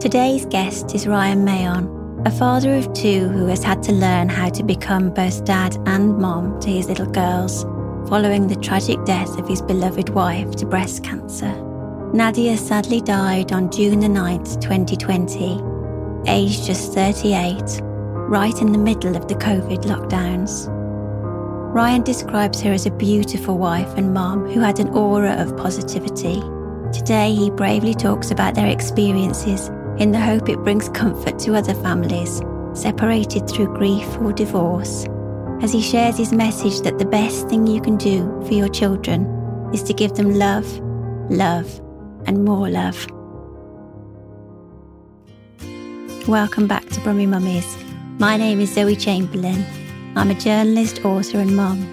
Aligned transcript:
Today's 0.00 0.44
guest 0.44 0.94
is 0.94 1.06
Ryan 1.06 1.42
Mahon, 1.42 2.22
a 2.26 2.30
father 2.30 2.74
of 2.74 2.92
two 2.92 3.28
who 3.28 3.46
has 3.46 3.64
had 3.64 3.82
to 3.84 3.92
learn 3.92 4.28
how 4.28 4.50
to 4.50 4.62
become 4.62 5.08
both 5.08 5.46
dad 5.46 5.74
and 5.86 6.18
mom 6.18 6.60
to 6.60 6.68
his 6.70 6.86
little 6.86 7.06
girls 7.06 7.62
following 8.06 8.46
the 8.46 8.56
tragic 8.56 9.02
death 9.06 9.38
of 9.38 9.48
his 9.48 9.62
beloved 9.62 10.10
wife 10.10 10.50
to 10.56 10.66
breast 10.66 11.02
cancer. 11.02 11.50
Nadia 12.12 12.58
sadly 12.58 13.00
died 13.00 13.52
on 13.52 13.70
June 13.70 14.00
the 14.00 14.06
9th, 14.06 14.60
2020, 14.60 15.62
aged 16.30 16.66
just 16.66 16.92
38, 16.92 17.80
right 18.28 18.60
in 18.60 18.72
the 18.72 18.78
middle 18.78 19.16
of 19.16 19.28
the 19.28 19.34
COVID 19.34 19.84
lockdowns. 19.84 20.68
Ryan 21.74 22.02
describes 22.02 22.60
her 22.60 22.72
as 22.72 22.84
a 22.84 22.90
beautiful 22.90 23.56
wife 23.56 23.96
and 23.96 24.12
mom 24.12 24.46
who 24.46 24.60
had 24.60 24.78
an 24.78 24.90
aura 24.90 25.32
of 25.32 25.56
positivity. 25.56 26.42
Today, 26.92 27.34
he 27.34 27.50
bravely 27.50 27.94
talks 27.94 28.30
about 28.30 28.54
their 28.54 28.68
experiences 28.68 29.70
in 29.98 30.12
the 30.12 30.20
hope 30.20 30.48
it 30.48 30.58
brings 30.58 30.88
comfort 30.90 31.38
to 31.40 31.54
other 31.54 31.74
families 31.74 32.42
separated 32.76 33.48
through 33.48 33.74
grief 33.74 34.06
or 34.18 34.32
divorce, 34.32 35.06
as 35.62 35.72
he 35.72 35.80
shares 35.80 36.18
his 36.18 36.32
message 36.32 36.80
that 36.80 36.98
the 36.98 37.04
best 37.06 37.48
thing 37.48 37.66
you 37.66 37.80
can 37.80 37.96
do 37.96 38.20
for 38.46 38.52
your 38.52 38.68
children 38.68 39.24
is 39.72 39.82
to 39.82 39.94
give 39.94 40.14
them 40.14 40.34
love, 40.34 40.66
love, 41.30 41.80
and 42.26 42.44
more 42.44 42.68
love. 42.68 43.06
Welcome 46.28 46.66
back 46.66 46.84
to 46.90 47.00
Brummie 47.00 47.28
Mummies. 47.28 47.76
My 48.18 48.36
name 48.36 48.60
is 48.60 48.74
Zoe 48.74 48.96
Chamberlain. 48.96 49.64
I'm 50.16 50.30
a 50.30 50.34
journalist, 50.34 51.04
author, 51.04 51.38
and 51.38 51.56
mum. 51.56 51.92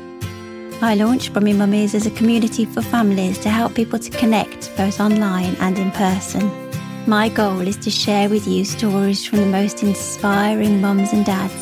I 0.81 0.95
launched 0.95 1.33
Brummie 1.33 1.55
Mummies 1.55 1.95
as 1.95 2.05
a 2.05 2.11
community 2.11 2.65
for 2.65 2.81
families 2.81 3.37
to 3.39 3.49
help 3.49 3.75
people 3.75 3.99
to 3.99 4.09
connect 4.09 4.75
both 4.75 4.99
online 4.99 5.55
and 5.61 5.79
in 5.79 5.91
person. 5.91 6.62
My 7.05 7.27
goal 7.27 7.59
is 7.67 7.75
to 7.77 7.89
share 7.89 8.29
with 8.29 8.47
you 8.47 8.63
stories 8.63 9.25
from 9.25 9.39
the 9.39 9.45
most 9.45 9.83
inspiring 9.83 10.79
mums 10.79 11.11
and 11.11 11.25
dads 11.25 11.61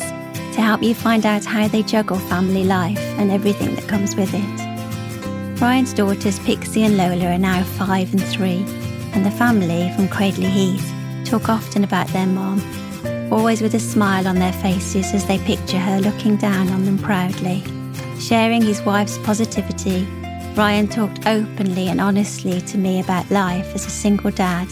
to 0.54 0.62
help 0.62 0.84
you 0.84 0.94
find 0.94 1.26
out 1.26 1.44
how 1.44 1.66
they 1.66 1.82
juggle 1.82 2.20
family 2.20 2.62
life 2.62 3.00
and 3.18 3.28
everything 3.28 3.74
that 3.74 3.88
comes 3.88 4.14
with 4.14 4.30
it. 4.32 5.60
Ryan's 5.60 5.94
daughters 5.94 6.38
Pixie 6.38 6.84
and 6.84 6.96
Lola 6.96 7.32
are 7.32 7.38
now 7.38 7.64
five 7.64 8.12
and 8.12 8.22
three, 8.22 8.64
and 9.14 9.26
the 9.26 9.32
family 9.32 9.90
from 9.96 10.06
Cradley 10.06 10.46
Heath 10.46 10.92
talk 11.24 11.48
often 11.48 11.82
about 11.82 12.06
their 12.08 12.28
mom, 12.28 12.62
always 13.32 13.62
with 13.62 13.74
a 13.74 13.80
smile 13.80 14.28
on 14.28 14.36
their 14.36 14.52
faces 14.52 15.12
as 15.12 15.26
they 15.26 15.38
picture 15.38 15.80
her 15.80 15.98
looking 15.98 16.36
down 16.36 16.68
on 16.68 16.84
them 16.84 16.98
proudly. 16.98 17.64
Sharing 18.20 18.62
his 18.62 18.80
wife's 18.82 19.18
positivity, 19.18 20.06
Ryan 20.54 20.86
talked 20.86 21.26
openly 21.26 21.88
and 21.88 22.00
honestly 22.00 22.60
to 22.60 22.78
me 22.78 23.00
about 23.00 23.28
life 23.32 23.74
as 23.74 23.84
a 23.86 23.90
single 23.90 24.30
dad 24.30 24.68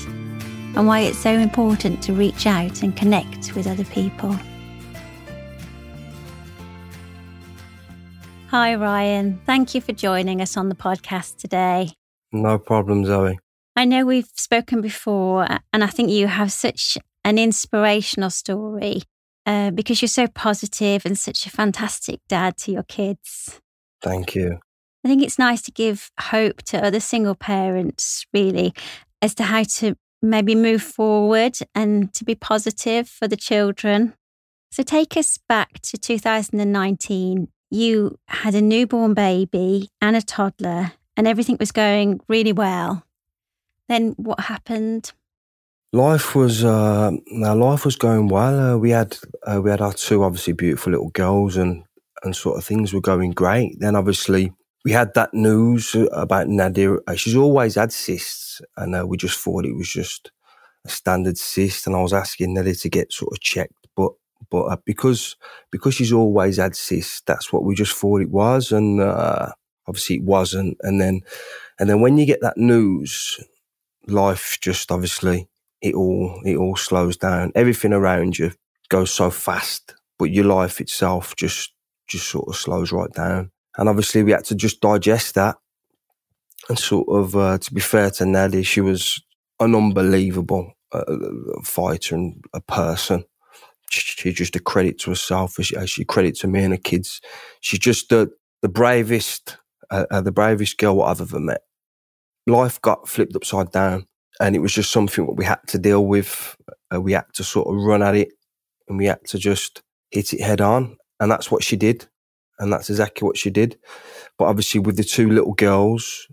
and 0.76 0.86
why 0.86 1.00
it's 1.00 1.19
so 1.19 1.31
important 1.31 2.03
to 2.04 2.12
reach 2.12 2.47
out 2.47 2.82
and 2.82 2.97
connect 2.97 3.54
with 3.54 3.66
other 3.66 3.84
people. 3.84 4.36
Hi, 8.48 8.75
Ryan. 8.75 9.41
Thank 9.47 9.75
you 9.75 9.80
for 9.80 9.92
joining 9.92 10.41
us 10.41 10.56
on 10.56 10.69
the 10.69 10.75
podcast 10.75 11.36
today. 11.36 11.92
No 12.32 12.59
problem, 12.59 13.04
Zoe. 13.04 13.38
I 13.76 13.84
know 13.84 14.04
we've 14.04 14.28
spoken 14.34 14.80
before, 14.80 15.47
and 15.72 15.84
I 15.84 15.86
think 15.86 16.10
you 16.10 16.26
have 16.26 16.53
such 16.53 16.98
an 17.25 17.38
inspirational 17.38 18.30
story 18.30 19.03
uh, 19.47 19.70
because 19.70 20.03
you're 20.03 20.09
so 20.09 20.26
positive 20.26 21.06
and 21.06 21.19
such 21.19 21.47
a 21.47 21.50
fantastic 21.50 22.20
dad 22.28 22.56
to 22.59 22.72
your 22.72 22.82
kids. 22.82 23.60
Thank 24.03 24.34
you. 24.34 24.59
I 25.04 25.09
think 25.09 25.22
it's 25.22 25.38
nice 25.38 25.62
to 25.62 25.70
give 25.70 26.10
hope 26.20 26.62
to 26.64 26.84
other 26.84 27.00
single 27.00 27.34
parents, 27.34 28.26
really, 28.34 28.75
as 29.22 29.34
to 29.36 29.44
how 29.44 29.62
to 29.76 29.97
maybe 30.22 30.54
move 30.54 30.82
forward 30.82 31.56
and 31.75 32.12
to 32.14 32.25
be 32.25 32.34
positive 32.34 33.08
for 33.08 33.28
the 33.28 33.36
children. 33.36 34.14
So 34.70 34.82
take 34.82 35.16
us 35.16 35.38
back 35.48 35.81
to 35.82 35.98
2019. 35.98 37.48
You 37.70 38.19
had 38.28 38.54
a 38.54 38.60
newborn 38.60 39.14
baby 39.14 39.88
and 40.00 40.16
a 40.16 40.22
toddler, 40.22 40.92
and 41.16 41.26
everything 41.26 41.56
was 41.59 41.72
going 41.72 42.20
really 42.28 42.53
well. 42.53 43.04
Then 43.88 44.14
what 44.16 44.41
happened? 44.41 45.12
Life 45.92 46.36
was 46.36 46.64
uh, 46.64 47.10
life 47.32 47.84
was 47.84 47.97
going 47.97 48.28
well. 48.28 48.75
Uh, 48.75 48.76
we 48.76 48.91
had 48.91 49.16
uh, 49.44 49.60
we 49.60 49.70
had 49.70 49.80
our 49.80 49.92
two 49.92 50.22
obviously 50.22 50.53
beautiful 50.53 50.92
little 50.92 51.10
girls, 51.10 51.56
and 51.56 51.84
and 52.22 52.36
sort 52.36 52.59
of 52.59 52.64
things 52.64 52.92
were 52.92 53.00
going 53.00 53.32
great. 53.32 53.80
Then 53.80 53.97
obviously 53.97 54.53
we 54.84 54.92
had 54.92 55.14
that 55.14 55.34
news 55.34 55.94
about 56.12 56.48
Nadia. 56.48 56.96
She's 57.16 57.36
always 57.36 57.74
had 57.74 57.92
cysts, 57.92 58.60
and 58.76 58.94
uh, 58.94 59.06
we 59.06 59.16
just 59.16 59.38
thought 59.38 59.66
it 59.66 59.76
was 59.76 59.88
just 59.91 60.30
a 60.86 60.88
standard 60.88 61.38
cyst. 61.38 61.86
And 61.86 61.96
I 61.96 62.02
was 62.02 62.12
asking 62.12 62.54
Nadia 62.54 62.74
to 62.74 62.88
get 62.88 63.12
sort 63.12 63.32
of 63.32 63.41
checked, 63.41 63.86
but 63.96 64.12
but 64.50 64.64
uh, 64.64 64.76
because 64.86 65.36
because 65.70 65.94
she's 65.94 66.12
always 66.12 66.56
had 66.56 66.76
cysts, 66.76 67.22
that's 67.26 67.52
what 67.52 67.64
we 67.64 67.74
just 67.74 67.96
thought 67.96 68.22
it 68.22 68.30
was, 68.30 68.72
and 68.72 69.00
uh, 69.00 69.50
obviously 69.86 70.16
it 70.16 70.24
wasn't. 70.24 70.76
And 70.82 71.00
then 71.00 71.22
and 71.78 71.91
then 71.91 72.00
when 72.00 72.18
you 72.18 72.26
get 72.26 72.41
that 72.42 72.56
news, 72.56 73.38
life 74.06 74.58
just 74.60 74.91
obviously 74.92 75.48
it 75.82 75.94
all 75.94 76.41
it 76.44 76.56
all 76.56 76.76
slows 76.76 77.16
down. 77.16 77.52
Everything 77.54 77.92
around 77.92 78.38
you 78.38 78.52
goes 78.88 79.10
so 79.12 79.30
fast, 79.30 79.94
but 80.18 80.30
your 80.30 80.44
life 80.47 80.80
itself 80.80 81.36
just 81.36 81.72
just 82.08 82.28
sort 82.28 82.48
of 82.48 82.56
slows 82.56 82.92
right 82.92 83.12
down. 83.12 83.50
And 83.76 83.88
obviously, 83.88 84.22
we 84.22 84.32
had 84.32 84.44
to 84.47 84.54
just 84.54 84.81
digest 84.81 85.34
that. 85.34 85.56
And 86.69 86.78
sort 86.78 87.08
of, 87.08 87.36
uh, 87.36 87.58
to 87.58 87.75
be 87.75 87.81
fair 87.81 88.10
to 88.10 88.26
Nelly, 88.26 88.62
she 88.62 88.81
was 88.81 89.22
an 89.58 89.75
unbelievable 89.75 90.72
uh, 90.92 91.04
fighter 91.64 92.14
and 92.14 92.42
a 92.53 92.60
person. 92.60 93.25
She's 93.91 94.34
just 94.34 94.56
a 94.56 94.60
credit 94.60 94.98
to 95.00 95.10
herself, 95.10 95.59
as 95.59 95.66
she, 95.66 95.76
as 95.76 95.98
credit 96.06 96.36
to 96.36 96.47
me 96.47 96.62
and 96.62 96.72
the 96.72 96.78
kids. 96.78 97.20
She's 97.60 97.80
just 97.80 98.09
the 98.09 98.30
the 98.62 98.69
bravest, 98.69 99.56
uh, 99.91 100.04
uh, 100.10 100.20
the 100.20 100.30
bravest 100.30 100.78
girl 100.78 101.03
I've 101.03 101.20
ever 101.20 101.41
met. 101.41 101.62
Life 102.47 102.80
got 102.82 103.09
flipped 103.09 103.34
upside 103.34 103.72
down, 103.72 104.06
and 104.41 104.54
it 104.54 104.60
was 104.60 104.72
just 104.72 104.92
something 104.92 105.26
that 105.26 105.32
we 105.32 105.44
had 105.44 105.60
to 105.69 105.78
deal 105.78 106.06
with. 106.06 106.56
Uh, 106.94 107.00
we 107.00 107.12
had 107.12 107.25
to 107.34 107.42
sort 107.42 107.66
of 107.66 107.82
run 107.82 108.03
at 108.03 108.14
it, 108.14 108.28
and 108.88 108.97
we 108.97 109.06
had 109.06 109.25
to 109.26 109.38
just 109.38 109.83
hit 110.12 110.33
it 110.34 110.41
head 110.41 110.60
on, 110.60 110.97
and 111.18 111.30
that's 111.30 111.50
what 111.50 111.65
she 111.65 111.77
did 111.77 112.06
and 112.60 112.72
that's 112.72 112.91
exactly 112.91 113.27
what 113.27 113.36
she 113.36 113.51
did. 113.51 113.78
But 114.39 114.45
obviously, 114.45 114.80
with 114.80 114.97
the 114.97 115.04
two 115.04 115.28
little 115.28 115.54
girls, 115.54 116.28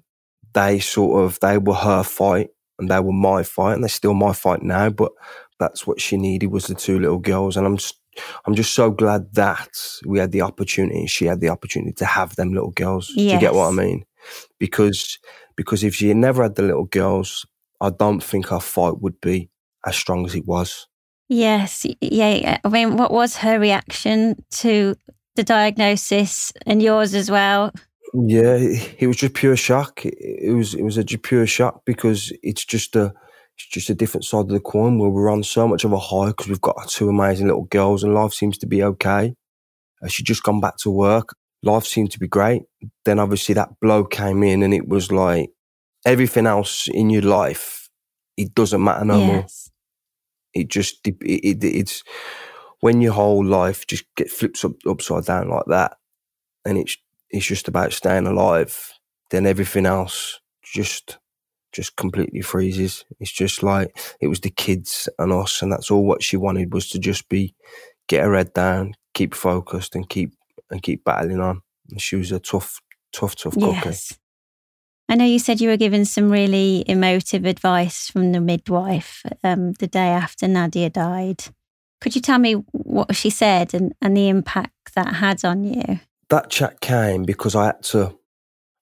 they 0.53 0.79
sort 0.79 1.23
of 1.23 1.39
they 1.39 1.57
were 1.57 1.73
her 1.73 2.03
fight 2.03 2.49
and 2.77 2.91
they 2.91 2.99
were 2.99 3.13
my 3.13 3.41
fight, 3.41 3.73
and 3.73 3.83
they're 3.83 3.89
still 3.89 4.13
my 4.13 4.33
fight 4.33 4.61
now. 4.61 4.89
But 4.89 5.11
that's 5.59 5.87
what 5.87 5.99
she 5.99 6.17
needed 6.17 6.47
was 6.47 6.67
the 6.67 6.75
two 6.75 6.99
little 6.99 7.17
girls, 7.17 7.57
and 7.57 7.65
I'm 7.65 7.77
just, 7.77 7.99
I'm 8.45 8.53
just 8.53 8.73
so 8.73 8.91
glad 8.91 9.33
that 9.33 9.69
we 10.05 10.19
had 10.19 10.31
the 10.31 10.41
opportunity. 10.41 11.07
She 11.07 11.25
had 11.25 11.41
the 11.41 11.49
opportunity 11.49 11.93
to 11.93 12.05
have 12.05 12.35
them 12.35 12.53
little 12.53 12.71
girls. 12.71 13.11
Yes. 13.15 13.31
Do 13.31 13.33
you 13.33 13.39
get 13.39 13.55
what 13.55 13.69
I 13.69 13.71
mean? 13.71 14.05
Because 14.59 15.17
because 15.55 15.83
if 15.83 15.95
she 15.95 16.09
had 16.09 16.17
never 16.17 16.43
had 16.43 16.55
the 16.55 16.61
little 16.61 16.85
girls, 16.85 17.45
I 17.81 17.89
don't 17.89 18.23
think 18.23 18.51
our 18.51 18.61
fight 18.61 19.01
would 19.01 19.19
be 19.21 19.49
as 19.85 19.95
strong 19.95 20.25
as 20.25 20.35
it 20.35 20.45
was. 20.45 20.87
Yes, 21.29 21.85
yeah. 21.99 22.57
I 22.63 22.69
mean, 22.69 22.95
what 22.95 23.11
was 23.11 23.37
her 23.37 23.59
reaction 23.59 24.43
to 24.51 24.95
the 25.37 25.43
diagnosis 25.43 26.51
and 26.65 26.83
yours 26.83 27.13
as 27.13 27.31
well? 27.31 27.71
Yeah, 28.13 28.57
it 28.57 29.07
was 29.07 29.17
just 29.17 29.33
pure 29.33 29.55
shock. 29.55 30.01
It 30.05 30.53
was 30.53 30.73
it 30.73 30.83
was 30.83 30.97
a 30.97 31.05
pure 31.05 31.47
shock 31.47 31.83
because 31.85 32.33
it's 32.43 32.65
just 32.65 32.95
a 32.95 33.13
it's 33.55 33.67
just 33.67 33.89
a 33.89 33.95
different 33.95 34.25
side 34.25 34.41
of 34.41 34.49
the 34.49 34.59
coin 34.59 34.99
where 34.99 35.09
we're 35.09 35.31
on 35.31 35.43
so 35.43 35.67
much 35.67 35.83
of 35.83 35.93
a 35.93 35.99
high 35.99 36.27
because 36.27 36.47
we've 36.47 36.61
got 36.61 36.89
two 36.89 37.09
amazing 37.09 37.47
little 37.47 37.65
girls 37.65 38.03
and 38.03 38.13
life 38.13 38.33
seems 38.33 38.57
to 38.59 38.67
be 38.67 38.83
okay. 38.83 39.33
She'd 40.07 40.27
just 40.27 40.43
gone 40.43 40.61
back 40.61 40.77
to 40.81 40.91
work. 40.91 41.29
Life 41.63 41.85
seemed 41.85 42.11
to 42.11 42.19
be 42.19 42.27
great. 42.27 42.63
Then 43.03 43.17
obviously 43.17 43.55
that 43.55 43.79
blow 43.81 44.03
came 44.05 44.43
in 44.43 44.61
and 44.61 44.73
it 44.73 44.87
was 44.87 45.11
like 45.11 45.49
everything 46.05 46.45
else 46.45 46.87
in 46.87 47.09
your 47.09 47.23
life, 47.23 47.89
it 48.37 48.53
doesn't 48.53 48.83
matter 48.83 49.05
no 49.05 49.19
yes. 49.19 49.27
more. 49.27 49.43
It 50.53 50.69
just, 50.69 51.05
it, 51.07 51.15
it, 51.21 51.63
it's 51.63 52.03
when 52.79 53.01
your 53.01 53.13
whole 53.13 53.43
life 53.43 53.87
just 53.87 54.05
gets 54.15 54.33
flips 54.33 54.63
up, 54.63 54.73
upside 54.87 55.25
down 55.25 55.49
like 55.49 55.65
that 55.67 55.97
and 56.65 56.77
it's, 56.77 56.97
it's 57.29 57.45
just 57.45 57.67
about 57.67 57.93
staying 57.93 58.27
alive, 58.27 58.93
then 59.31 59.45
everything 59.45 59.85
else 59.85 60.39
just 60.63 61.17
just 61.73 61.95
completely 61.95 62.41
freezes. 62.41 63.05
It's 63.19 63.31
just 63.31 63.61
like 63.61 63.97
it 64.19 64.27
was 64.27 64.39
the 64.39 64.49
kids 64.49 65.07
and 65.19 65.31
us, 65.31 65.61
and 65.61 65.71
that's 65.71 65.91
all 65.91 66.05
what 66.05 66.23
she 66.23 66.37
wanted 66.37 66.73
was 66.73 66.89
to 66.89 66.99
just 66.99 67.29
be 67.29 67.53
get 68.07 68.23
her 68.23 68.35
head 68.35 68.53
down, 68.53 68.93
keep 69.13 69.33
focused, 69.33 69.95
and 69.95 70.07
keep 70.09 70.33
and 70.71 70.81
keep 70.81 71.03
battling 71.03 71.39
on. 71.39 71.61
And 71.89 72.01
she 72.01 72.15
was 72.15 72.31
a 72.31 72.39
tough, 72.39 72.81
tough, 73.13 73.35
tough 73.35 73.53
cookie. 73.53 73.77
Yes. 73.85 74.17
I 75.09 75.15
know 75.15 75.25
you 75.25 75.39
said 75.39 75.61
you 75.61 75.69
were 75.69 75.77
given 75.77 76.03
some 76.03 76.29
really 76.29 76.83
emotive 76.87 77.45
advice 77.45 78.09
from 78.09 78.33
the 78.33 78.41
midwife 78.41 79.23
um, 79.41 79.71
the 79.73 79.87
day 79.87 80.09
after 80.09 80.47
Nadia 80.47 80.89
died. 80.89 81.45
Could 82.01 82.15
you 82.15 82.21
tell 82.21 82.39
me 82.39 82.53
what 82.71 83.15
she 83.15 83.29
said 83.29 83.73
and, 83.73 83.93
and 84.01 84.15
the 84.15 84.29
impact 84.29 84.93
that 84.95 85.15
had 85.15 85.43
on 85.43 85.63
you? 85.63 85.99
That 86.29 86.49
chat 86.49 86.81
came 86.81 87.23
because 87.23 87.55
I 87.55 87.67
had 87.67 87.83
to, 87.83 88.17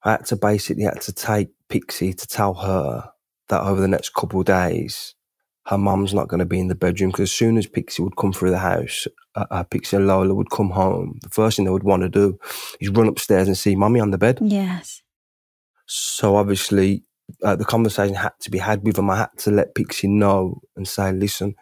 I 0.03 0.11
had 0.11 0.25
to 0.27 0.35
basically 0.35 0.83
had 0.83 1.01
to 1.01 1.13
take 1.13 1.49
Pixie 1.69 2.13
to 2.13 2.27
tell 2.27 2.53
her 2.55 3.09
that 3.49 3.61
over 3.61 3.79
the 3.79 3.87
next 3.87 4.13
couple 4.13 4.39
of 4.39 4.45
days, 4.45 5.15
her 5.67 5.77
mum's 5.77 6.13
not 6.13 6.27
going 6.27 6.39
to 6.39 6.45
be 6.45 6.59
in 6.59 6.67
the 6.67 6.75
bedroom 6.75 7.09
because 7.09 7.29
as 7.29 7.31
soon 7.31 7.57
as 7.57 7.65
Pixie 7.65 8.03
would 8.03 8.17
come 8.17 8.31
through 8.31 8.51
the 8.51 8.59
house, 8.59 9.07
uh, 9.35 9.45
uh, 9.49 9.63
Pixie 9.63 9.95
and 9.95 10.07
Lola 10.07 10.33
would 10.33 10.51
come 10.51 10.69
home. 10.69 11.19
The 11.23 11.29
first 11.29 11.55
thing 11.55 11.65
they 11.65 11.71
would 11.71 11.83
want 11.83 12.03
to 12.03 12.09
do 12.09 12.37
is 12.79 12.89
run 12.89 13.07
upstairs 13.07 13.47
and 13.47 13.57
see 13.57 13.75
mummy 13.75 13.99
on 13.99 14.11
the 14.11 14.17
bed. 14.17 14.39
Yes. 14.41 15.01
So 15.87 16.35
obviously, 16.35 17.03
uh, 17.43 17.55
the 17.55 17.65
conversation 17.65 18.15
had 18.15 18.33
to 18.41 18.51
be 18.51 18.59
had 18.59 18.83
with 18.83 18.95
them. 18.95 19.09
I 19.09 19.17
had 19.17 19.37
to 19.39 19.51
let 19.51 19.75
Pixie 19.75 20.07
know 20.07 20.61
and 20.75 20.87
say, 20.87 21.11
listen, 21.11 21.55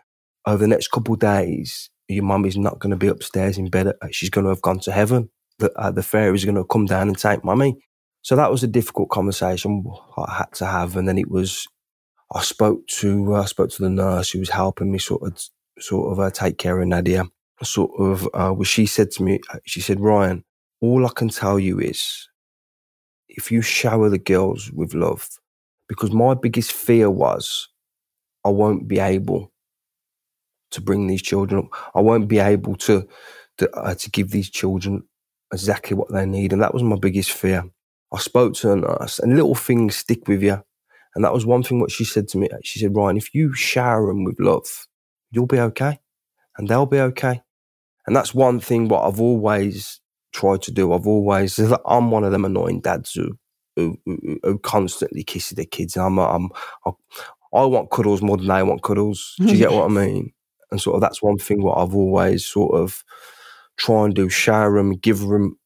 over 0.45 0.57
the 0.57 0.67
next 0.67 0.89
couple 0.89 1.13
of 1.13 1.19
days, 1.19 1.89
your 2.07 2.23
mum 2.23 2.45
is 2.45 2.57
not 2.57 2.79
going 2.79 2.91
to 2.91 2.97
be 2.97 3.07
upstairs 3.07 3.57
in 3.57 3.69
bed. 3.69 3.93
She's 4.11 4.29
going 4.29 4.43
to 4.43 4.49
have 4.49 4.61
gone 4.61 4.79
to 4.79 4.91
heaven. 4.91 5.29
The, 5.59 5.71
uh, 5.73 5.91
the 5.91 6.03
fairies 6.03 6.43
are 6.43 6.47
going 6.47 6.55
to 6.55 6.65
come 6.65 6.85
down 6.85 7.07
and 7.07 7.17
take 7.17 7.43
mummy. 7.43 7.77
So 8.21 8.35
that 8.35 8.51
was 8.51 8.63
a 8.63 8.67
difficult 8.67 9.09
conversation 9.09 9.85
I 10.17 10.35
had 10.35 10.51
to 10.53 10.65
have. 10.65 10.95
And 10.97 11.07
then 11.07 11.17
it 11.17 11.29
was, 11.29 11.67
I 12.33 12.41
spoke 12.41 12.87
to, 12.99 13.35
uh, 13.35 13.41
I 13.41 13.45
spoke 13.45 13.69
to 13.71 13.81
the 13.81 13.89
nurse 13.89 14.31
who 14.31 14.39
was 14.39 14.49
helping 14.49 14.91
me 14.91 14.99
sort 14.99 15.23
of, 15.23 15.41
sort 15.79 16.11
of 16.11 16.19
uh, 16.19 16.31
take 16.31 16.57
care 16.57 16.79
of 16.79 16.87
Nadia. 16.87 17.25
Sort 17.61 17.91
of, 17.97 18.25
uh, 18.33 18.51
well, 18.53 18.63
she 18.63 18.85
said 18.85 19.11
to 19.11 19.23
me, 19.23 19.39
uh, 19.53 19.59
she 19.65 19.79
said, 19.79 20.01
Ryan, 20.01 20.43
all 20.81 21.05
I 21.05 21.11
can 21.15 21.29
tell 21.29 21.57
you 21.57 21.79
is 21.79 22.27
if 23.29 23.51
you 23.51 23.61
shower 23.61 24.09
the 24.09 24.17
girls 24.17 24.69
with 24.71 24.93
love, 24.93 25.29
because 25.87 26.11
my 26.11 26.33
biggest 26.33 26.73
fear 26.73 27.09
was 27.09 27.69
I 28.43 28.49
won't 28.49 28.87
be 28.87 28.99
able 28.99 29.52
to 30.73 30.81
bring 30.81 31.07
these 31.07 31.21
children 31.21 31.65
up. 31.65 31.91
I 31.95 32.01
won't 32.01 32.27
be 32.27 32.39
able 32.39 32.75
to, 32.77 33.07
to, 33.57 33.71
uh, 33.71 33.95
to 33.95 34.09
give 34.11 34.31
these 34.31 34.49
children 34.49 35.03
exactly 35.51 35.95
what 35.95 36.11
they 36.11 36.25
need. 36.25 36.53
And 36.53 36.61
that 36.61 36.73
was 36.73 36.83
my 36.83 36.97
biggest 36.97 37.31
fear. 37.31 37.63
I 38.13 38.19
spoke 38.19 38.53
to 38.55 38.69
her 38.69 38.75
nurse, 38.75 39.19
and 39.19 39.35
little 39.35 39.55
things 39.55 39.95
stick 39.95 40.27
with 40.27 40.43
you. 40.43 40.63
And 41.15 41.23
that 41.23 41.33
was 41.33 41.45
one 41.45 41.63
thing 41.63 41.79
what 41.79 41.91
she 41.91 42.05
said 42.05 42.27
to 42.29 42.37
me. 42.37 42.49
She 42.63 42.79
said, 42.79 42.95
Ryan, 42.95 43.17
if 43.17 43.33
you 43.33 43.53
shower 43.53 44.07
them 44.07 44.23
with 44.23 44.39
love, 44.39 44.87
you'll 45.31 45.47
be 45.47 45.59
okay. 45.59 45.99
And 46.57 46.67
they'll 46.67 46.85
be 46.85 46.99
okay. 46.99 47.41
And 48.05 48.15
that's 48.15 48.33
one 48.33 48.59
thing 48.59 48.87
what 48.87 49.05
I've 49.07 49.19
always 49.19 49.99
tried 50.33 50.61
to 50.63 50.71
do. 50.71 50.93
I've 50.93 51.07
always, 51.07 51.59
I'm 51.85 52.11
one 52.11 52.23
of 52.23 52.31
them 52.31 52.45
annoying 52.45 52.81
dads 52.81 53.13
who, 53.13 53.37
who, 53.75 53.99
who, 54.05 54.39
who 54.43 54.59
constantly 54.59 55.23
kisses 55.23 55.55
their 55.55 55.65
kids. 55.65 55.95
And 55.95 56.05
I'm, 56.05 56.19
I'm, 56.19 56.49
I, 56.85 56.91
I 57.53 57.65
want 57.65 57.91
cuddles 57.91 58.21
more 58.21 58.37
than 58.37 58.47
they 58.47 58.63
want 58.63 58.81
cuddles. 58.83 59.35
Do 59.37 59.45
you 59.45 59.57
get 59.57 59.71
what 59.71 59.85
I 59.85 59.87
mean? 60.05 60.33
And 60.73 60.81
sort 60.81 60.95
of 60.95 61.01
that's 61.01 61.21
one 61.21 61.37
thing 61.37 61.61
what 61.61 61.77
I've 61.77 61.95
always 61.95 62.45
sort 62.45 62.73
of 62.75 63.05
try 63.77 64.03
and 64.03 64.13
do, 64.13 64.27
share 64.27 64.73
them, 64.73 64.95
give 64.95 65.19
them 65.19 65.57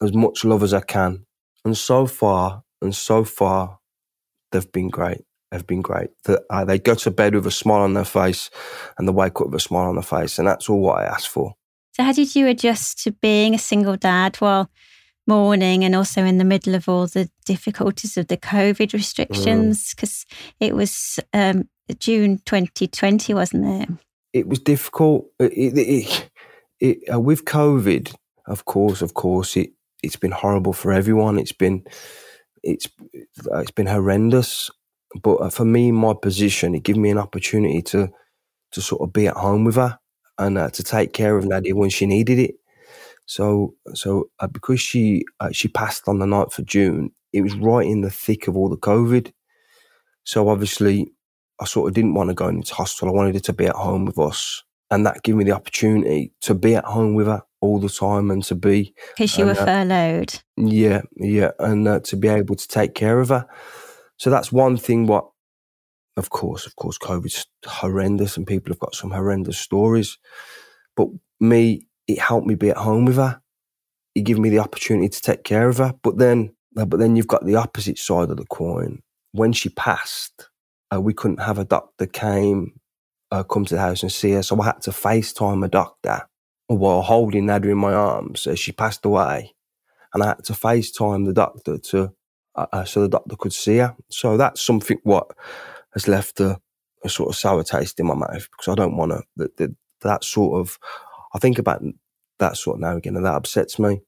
as 0.00 0.14
much 0.14 0.44
love 0.44 0.62
as 0.62 0.72
I 0.72 0.80
can 0.80 1.26
and 1.64 1.76
so 1.76 2.06
far, 2.06 2.62
and 2.82 2.94
so 2.94 3.24
far, 3.24 3.78
they've 4.52 4.70
been 4.70 4.88
great. 4.88 5.22
They've 5.50 5.66
been 5.66 5.82
great. 5.82 6.10
The, 6.24 6.42
uh, 6.50 6.64
they 6.64 6.78
go 6.78 6.94
to 6.94 7.10
bed 7.10 7.34
with 7.34 7.46
a 7.46 7.50
smile 7.50 7.82
on 7.82 7.94
their 7.94 8.04
face 8.04 8.50
and 8.98 9.08
they 9.08 9.12
wake 9.12 9.40
up 9.40 9.46
with 9.46 9.54
a 9.54 9.60
smile 9.60 9.88
on 9.88 9.94
their 9.94 10.02
face. 10.02 10.38
And 10.38 10.46
that's 10.46 10.68
all 10.68 10.80
what 10.80 11.00
I 11.00 11.04
ask 11.04 11.30
for. 11.30 11.54
So, 11.92 12.02
how 12.02 12.12
did 12.12 12.34
you 12.34 12.48
adjust 12.48 13.02
to 13.04 13.12
being 13.12 13.54
a 13.54 13.58
single 13.58 13.96
dad 13.96 14.36
while 14.36 14.68
mourning 15.26 15.84
and 15.84 15.94
also 15.94 16.24
in 16.24 16.38
the 16.38 16.44
middle 16.44 16.74
of 16.74 16.88
all 16.88 17.06
the 17.06 17.30
difficulties 17.46 18.16
of 18.16 18.26
the 18.26 18.36
COVID 18.36 18.92
restrictions? 18.92 19.94
Because 19.94 20.26
mm. 20.28 20.52
it 20.60 20.74
was 20.74 21.20
um, 21.32 21.68
June 21.98 22.40
2020, 22.44 23.32
wasn't 23.32 23.82
it? 23.82 23.88
It 24.34 24.48
was 24.48 24.58
difficult. 24.58 25.26
It, 25.38 25.78
it, 25.78 26.30
it, 26.80 26.98
uh, 27.14 27.20
with 27.20 27.46
COVID, 27.46 28.14
of 28.48 28.66
course, 28.66 29.00
of 29.00 29.14
course, 29.14 29.56
it, 29.56 29.70
it's 30.02 30.16
been 30.16 30.32
horrible 30.32 30.74
for 30.74 30.92
everyone. 30.92 31.38
It's 31.38 31.52
been 31.52 31.84
it's 32.64 32.88
it's 33.12 33.70
been 33.70 33.86
horrendous. 33.86 34.70
But 35.22 35.36
uh, 35.36 35.50
for 35.50 35.64
me, 35.64 35.92
my 35.92 36.14
position, 36.20 36.74
it 36.74 36.82
gave 36.82 36.96
me 36.96 37.10
an 37.10 37.18
opportunity 37.18 37.80
to 37.82 38.10
to 38.72 38.82
sort 38.82 39.02
of 39.02 39.12
be 39.12 39.28
at 39.28 39.36
home 39.36 39.64
with 39.64 39.76
her 39.76 39.98
and 40.38 40.58
uh, 40.58 40.70
to 40.70 40.82
take 40.82 41.12
care 41.12 41.38
of 41.38 41.46
Nadia 41.46 41.76
when 41.76 41.90
she 41.90 42.06
needed 42.06 42.40
it. 42.40 42.56
So 43.26 43.76
so 43.94 44.30
uh, 44.40 44.48
because 44.48 44.80
she 44.80 45.24
uh, 45.40 45.50
she 45.52 45.68
passed 45.68 46.08
on 46.08 46.18
the 46.18 46.26
9th 46.26 46.58
of 46.58 46.66
June, 46.66 47.12
it 47.32 47.42
was 47.42 47.54
right 47.56 47.86
in 47.86 48.00
the 48.00 48.10
thick 48.10 48.48
of 48.48 48.56
all 48.56 48.68
the 48.68 48.76
COVID. 48.76 49.32
So 50.24 50.48
obviously, 50.48 51.12
I 51.60 51.66
sort 51.66 51.88
of 51.88 51.94
didn't 51.94 52.14
want 52.14 52.30
to 52.30 52.34
go 52.34 52.48
into 52.48 52.74
hospital. 52.74 53.14
I 53.14 53.16
wanted 53.16 53.34
her 53.34 53.40
to 53.40 53.52
be 53.52 53.66
at 53.66 53.76
home 53.76 54.04
with 54.04 54.18
us, 54.18 54.62
and 54.90 55.06
that 55.06 55.22
gave 55.22 55.36
me 55.36 55.44
the 55.44 55.52
opportunity 55.52 56.32
to 56.42 56.54
be 56.54 56.74
at 56.74 56.84
home 56.84 57.14
with 57.14 57.26
her 57.26 57.42
all 57.60 57.78
the 57.78 57.88
time 57.88 58.30
and 58.30 58.44
to 58.44 58.54
be 58.54 58.94
because 59.16 59.38
you 59.38 59.46
were 59.46 59.52
uh, 59.52 59.64
furloughed. 59.64 60.42
Yeah, 60.56 61.02
yeah, 61.16 61.52
and 61.58 61.86
uh, 61.88 62.00
to 62.00 62.16
be 62.16 62.28
able 62.28 62.56
to 62.56 62.68
take 62.68 62.94
care 62.94 63.20
of 63.20 63.28
her. 63.30 63.46
So 64.18 64.30
that's 64.30 64.52
one 64.52 64.76
thing. 64.76 65.06
What, 65.06 65.28
of 66.16 66.30
course, 66.30 66.66
of 66.66 66.76
course, 66.76 66.98
COVID's 66.98 67.46
horrendous, 67.64 68.36
and 68.36 68.46
people 68.46 68.72
have 68.72 68.80
got 68.80 68.94
some 68.94 69.10
horrendous 69.10 69.58
stories. 69.58 70.18
But 70.96 71.08
me, 71.40 71.86
it 72.06 72.18
helped 72.18 72.46
me 72.46 72.54
be 72.54 72.70
at 72.70 72.76
home 72.76 73.04
with 73.04 73.16
her. 73.16 73.40
It 74.14 74.22
gave 74.22 74.38
me 74.38 74.50
the 74.50 74.60
opportunity 74.60 75.08
to 75.08 75.20
take 75.20 75.44
care 75.44 75.68
of 75.68 75.78
her. 75.78 75.94
But 76.02 76.18
then, 76.18 76.54
but 76.72 76.98
then 76.98 77.16
you've 77.16 77.26
got 77.26 77.44
the 77.44 77.56
opposite 77.56 77.98
side 77.98 78.30
of 78.30 78.36
the 78.36 78.46
coin. 78.46 79.02
When 79.32 79.52
she 79.52 79.70
passed, 79.70 80.48
uh, 80.94 81.00
we 81.00 81.14
couldn't 81.14 81.40
have 81.40 81.58
a 81.58 81.64
doctor 81.64 82.06
came 82.06 82.78
uh, 83.30 83.42
come 83.42 83.64
to 83.64 83.74
the 83.74 83.80
house 83.80 84.02
and 84.02 84.12
see 84.12 84.32
her, 84.32 84.42
so 84.42 84.60
I 84.60 84.66
had 84.66 84.82
to 84.82 84.90
FaceTime 84.90 85.64
a 85.64 85.68
doctor 85.68 86.22
while 86.66 87.02
holding 87.02 87.46
Nadia 87.46 87.72
in 87.72 87.78
my 87.78 87.92
arms 87.92 88.46
as 88.46 88.58
she 88.58 88.72
passed 88.72 89.04
away. 89.04 89.54
And 90.12 90.22
I 90.22 90.28
had 90.28 90.44
to 90.44 90.52
FaceTime 90.52 91.26
the 91.26 91.32
doctor 91.32 91.78
to, 91.78 92.14
uh, 92.54 92.66
uh, 92.72 92.84
so 92.84 93.02
the 93.02 93.08
doctor 93.08 93.36
could 93.36 93.52
see 93.52 93.78
her. 93.78 93.96
So 94.10 94.36
that's 94.36 94.62
something 94.62 94.98
what 95.02 95.26
has 95.92 96.06
left 96.08 96.40
a, 96.40 96.58
a 97.04 97.08
sort 97.08 97.30
of 97.30 97.36
sour 97.36 97.64
taste 97.64 97.98
in 97.98 98.06
my 98.06 98.14
mouth 98.14 98.48
because 98.50 98.68
I 98.68 98.74
don't 98.74 98.96
want 98.96 99.12
to, 99.12 99.22
that, 99.36 99.56
that, 99.56 99.76
that 100.02 100.24
sort 100.24 100.60
of, 100.60 100.78
I 101.34 101.38
think 101.38 101.58
about 101.58 101.82
that 102.38 102.56
sort 102.56 102.76
of 102.76 102.80
now 102.80 102.96
again 102.96 103.16
and 103.16 103.26
that 103.26 103.34
upsets 103.34 103.78
me. 103.78 104.00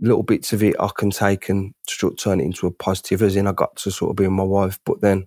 Little 0.00 0.22
bits 0.22 0.52
of 0.52 0.62
it 0.62 0.76
I 0.80 0.88
can 0.96 1.10
take 1.10 1.48
and 1.48 1.74
turn 2.18 2.40
it 2.40 2.44
into 2.44 2.66
a 2.66 2.70
positive 2.70 3.22
as 3.22 3.36
in 3.36 3.46
I 3.46 3.52
got 3.52 3.76
to 3.76 3.90
sort 3.90 4.10
of 4.10 4.16
be 4.16 4.24
with 4.24 4.32
my 4.32 4.44
wife, 4.44 4.78
but 4.86 5.00
then 5.00 5.26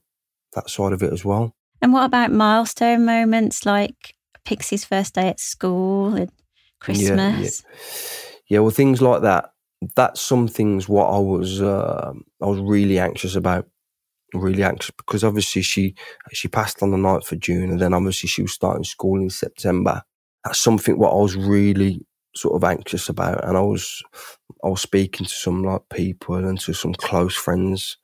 that 0.53 0.69
side 0.69 0.93
of 0.93 1.03
it 1.03 1.13
as 1.13 1.25
well. 1.25 1.55
And 1.81 1.93
what 1.93 2.05
about 2.05 2.31
milestone 2.31 3.05
moments 3.05 3.65
like 3.65 4.15
Pixie's 4.45 4.85
first 4.85 5.15
day 5.15 5.29
at 5.29 5.39
school 5.39 6.15
and 6.15 6.31
Christmas. 6.83 7.09
Yeah, 7.09 7.39
yeah. 7.39 8.35
yeah, 8.49 8.59
well, 8.59 8.71
things 8.71 9.01
like 9.01 9.21
that. 9.21 9.51
That's 9.95 10.21
some 10.21 10.47
things 10.47 10.87
what 10.87 11.07
I 11.07 11.17
was 11.17 11.61
uh, 11.61 12.13
I 12.41 12.45
was 12.45 12.59
really 12.59 12.99
anxious 12.99 13.35
about, 13.35 13.67
really 14.33 14.63
anxious 14.63 14.91
because 14.97 15.23
obviously 15.23 15.61
she 15.61 15.95
she 16.31 16.47
passed 16.47 16.81
on 16.81 16.91
the 16.91 16.97
9th 16.97 17.31
of 17.31 17.39
June, 17.39 17.71
and 17.71 17.79
then 17.79 17.93
obviously 17.93 18.27
she 18.29 18.41
was 18.41 18.53
starting 18.53 18.83
school 18.83 19.19
in 19.19 19.29
September. 19.29 20.03
That's 20.43 20.59
something 20.59 20.97
what 20.97 21.11
I 21.11 21.15
was 21.15 21.35
really 21.35 22.05
sort 22.35 22.55
of 22.55 22.63
anxious 22.63 23.09
about, 23.09 23.43
and 23.45 23.57
I 23.57 23.61
was 23.61 24.01
I 24.63 24.69
was 24.69 24.81
speaking 24.81 25.25
to 25.25 25.33
some 25.33 25.63
like 25.63 25.81
people 25.91 26.35
and 26.35 26.59
to 26.61 26.73
some 26.73 26.93
close 26.93 27.35
friends 27.35 27.97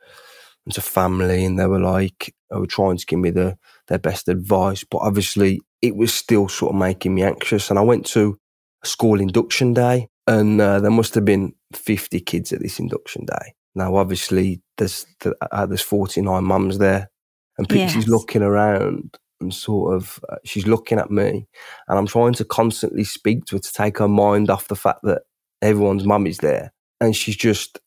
and 0.66 0.74
to 0.76 0.82
family, 0.82 1.46
and 1.46 1.58
they 1.58 1.68
were 1.68 1.80
like 1.80 2.34
they 2.50 2.58
were 2.58 2.68
trying 2.68 2.98
to 2.98 3.06
give 3.06 3.20
me 3.20 3.30
the 3.32 3.58
their 3.88 4.00
best 4.00 4.28
advice, 4.28 4.84
but 4.84 5.00
obviously 5.00 5.62
it 5.82 5.96
was 5.96 6.14
still 6.14 6.48
sort 6.48 6.74
of 6.74 6.80
making 6.80 7.16
me 7.16 7.24
anxious. 7.24 7.70
And 7.70 7.80
I 7.80 7.84
went 7.84 8.06
to 8.08 8.38
a 8.84 8.88
school 8.88 9.20
induction 9.20 9.74
day, 9.74 10.10
and 10.28 10.60
uh, 10.60 10.80
there 10.80 10.92
must 10.92 11.16
have 11.16 11.26
been 11.26 11.54
50 11.74 12.20
kids 12.22 12.52
at 12.54 12.62
this 12.62 12.80
induction 12.80 13.26
day. 13.26 13.54
Now, 13.76 13.96
obviously, 13.96 14.62
there's 14.78 15.06
uh, 15.52 15.66
there's 15.66 15.82
49 15.82 16.44
mums 16.44 16.78
there, 16.80 17.10
and 17.58 17.68
Pixie's 17.68 17.96
Yes. 17.96 18.08
looking 18.08 18.42
around 18.42 19.18
and 19.42 19.54
sort 19.54 19.96
of 19.96 20.20
uh, 20.28 20.36
she's 20.44 20.68
looking 20.68 21.00
at 21.00 21.12
me, 21.12 21.48
and 21.88 21.98
I'm 21.98 22.08
trying 22.08 22.34
to 22.34 22.46
constantly 22.46 23.04
speak 23.04 23.46
to 23.46 23.56
her 23.56 23.60
to 23.60 23.74
take 23.74 24.00
her 24.00 24.08
mind 24.08 24.50
off 24.50 24.68
the 24.68 24.76
fact 24.76 25.00
that 25.04 25.22
everyone's 25.62 26.06
mum 26.06 26.28
is 26.28 26.40
there, 26.40 26.74
and 27.00 27.16
she's 27.16 27.38
just 27.38 27.80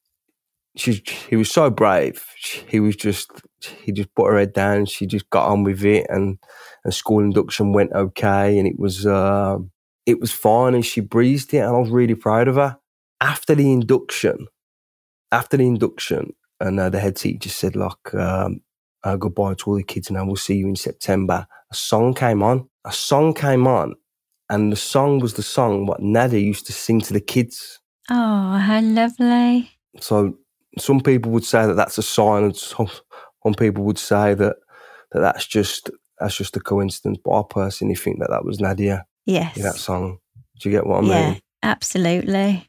she's 0.77 1.01
he 1.29 1.37
was 1.37 1.51
so 1.51 1.71
brave. 1.71 2.25
She- 2.37 2.63
He 2.69 2.81
was 2.81 2.97
just 2.97 3.31
he 3.85 3.93
just 3.93 4.15
put 4.15 4.31
her 4.31 4.39
head 4.39 4.53
down. 4.53 4.87
She 4.87 5.07
just 5.07 5.29
got 5.31 5.49
on 5.49 5.65
with 5.65 5.85
it, 5.85 6.07
and 6.09 6.39
and 6.85 6.95
school 6.95 7.21
induction 7.21 7.73
went 7.73 7.93
okay, 7.93 8.59
and 8.59 8.67
it 8.67 8.79
was 8.79 9.07
um 9.07 9.71
it 10.07 10.21
was 10.21 10.33
fine, 10.33 10.75
and 10.75 10.85
she 10.85 11.01
breezed 11.01 11.55
it, 11.55 11.59
and 11.59 11.77
I 11.77 11.79
was 11.79 11.91
really 11.91 12.15
proud 12.17 12.49
of 12.49 12.57
her. 12.57 12.77
After 13.21 13.55
the 13.55 13.71
induction, 13.73 14.49
after 15.31 15.57
the 15.57 15.67
induction, 15.67 16.35
and 16.61 16.79
uh, 16.81 16.91
the 16.91 17.01
head 17.01 17.17
teacher 17.17 17.49
said, 17.51 17.77
"Look, 17.77 18.13
um, 18.15 18.61
uh, 19.05 19.17
goodbye 19.17 19.55
to 19.55 19.65
all 19.71 19.77
the 19.77 19.83
kids, 19.85 20.09
and 20.09 20.19
I 20.19 20.23
will 20.23 20.37
see 20.37 20.57
you 20.57 20.69
in 20.69 20.77
September." 20.77 21.47
A 21.71 21.75
song 21.75 22.15
came 22.15 22.43
on. 22.43 22.69
A 22.85 22.93
song 22.93 23.33
came 23.35 23.67
on, 23.67 23.95
and 24.51 24.73
the 24.73 24.77
song 24.77 25.21
was 25.21 25.35
the 25.35 25.43
song 25.43 25.87
what 25.87 26.01
Nadia 26.03 26.41
used 26.41 26.67
to 26.67 26.73
sing 26.73 27.01
to 27.03 27.13
the 27.13 27.21
kids. 27.21 27.79
Oh, 28.11 28.57
how 28.59 28.81
lovely. 28.81 29.71
So 30.01 30.37
some 30.79 31.01
people 31.01 31.33
would 31.33 31.45
say 31.45 31.67
that 31.67 31.75
that's 31.75 31.99
a 31.99 32.03
sign, 32.03 32.45
and 32.45 32.57
some, 32.57 32.89
some 33.43 33.55
people 33.55 33.85
would 33.85 33.99
say 33.99 34.35
that, 34.35 34.57
that 35.13 35.21
that's 35.21 35.47
just 35.47 35.91
that's 36.19 36.37
just 36.37 36.57
a 36.57 36.61
coincidence. 36.61 37.19
But 37.25 37.41
I 37.41 37.43
personally 37.49 37.95
think 37.95 38.21
that 38.21 38.31
that 38.31 38.45
was 38.45 38.61
Nadia 38.61 39.05
Yes. 39.27 39.57
in 39.57 39.63
that 39.63 39.75
song. 39.77 40.19
Do 40.61 40.69
you 40.69 40.77
get 40.77 40.87
what 40.87 41.05
I 41.05 41.07
yeah, 41.09 41.31
mean? 41.31 41.41
absolutely. 41.63 42.69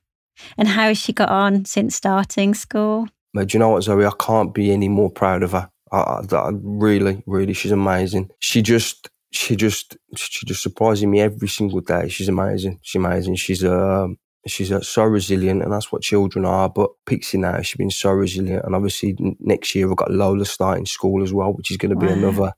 And 0.58 0.68
how 0.68 0.88
has 0.88 0.98
she 0.98 1.14
got 1.14 1.30
on 1.30 1.66
since 1.66 1.96
starting 1.96 2.54
school? 2.54 3.08
But 3.34 3.50
do 3.50 3.56
you 3.56 3.60
know 3.60 3.70
what, 3.70 3.84
Zoe? 3.84 4.06
I 4.06 4.12
can't 4.20 4.54
be 4.54 4.72
any 4.72 4.90
more 4.90 5.10
proud 5.12 5.44
of 5.44 5.52
her. 5.52 5.70
I, 5.92 5.98
I, 5.98 6.36
I 6.36 6.52
really, 6.54 7.24
really, 7.28 7.54
she's 7.54 7.72
amazing. 7.72 8.30
She 8.40 8.62
just, 8.62 9.10
she 9.32 9.56
just, 9.56 9.98
she 10.16 10.46
just 10.46 10.62
surprises 10.64 11.06
me 11.06 11.22
every 11.22 11.48
single 11.48 11.82
day. 11.82 12.10
She's 12.10 12.30
amazing. 12.30 12.80
She's 12.82 13.00
amazing. 13.00 13.36
She's 13.36 13.64
um, 13.64 14.18
she's 14.48 14.72
uh, 14.72 14.82
so 14.82 15.04
resilient, 15.04 15.64
and 15.64 15.72
that's 15.72 15.92
what 15.92 16.02
children 16.02 16.46
are. 16.46 16.70
But 16.70 16.92
Pixie 17.06 17.38
now, 17.38 17.62
she's 17.62 17.78
been 17.78 17.90
so 17.92 18.12
resilient, 18.12 18.66
and 18.66 18.76
obviously 18.76 19.16
next 19.40 19.74
year 19.76 19.88
we've 19.88 19.98
got 19.98 20.12
Lola 20.12 20.46
starting 20.46 20.86
school 20.86 21.24
as 21.24 21.34
well, 21.34 21.54
which 21.54 21.72
is 21.72 21.78
going 21.78 21.92
to 21.92 21.96
be 21.96 22.08
Wow. 22.08 22.14
another 22.14 22.54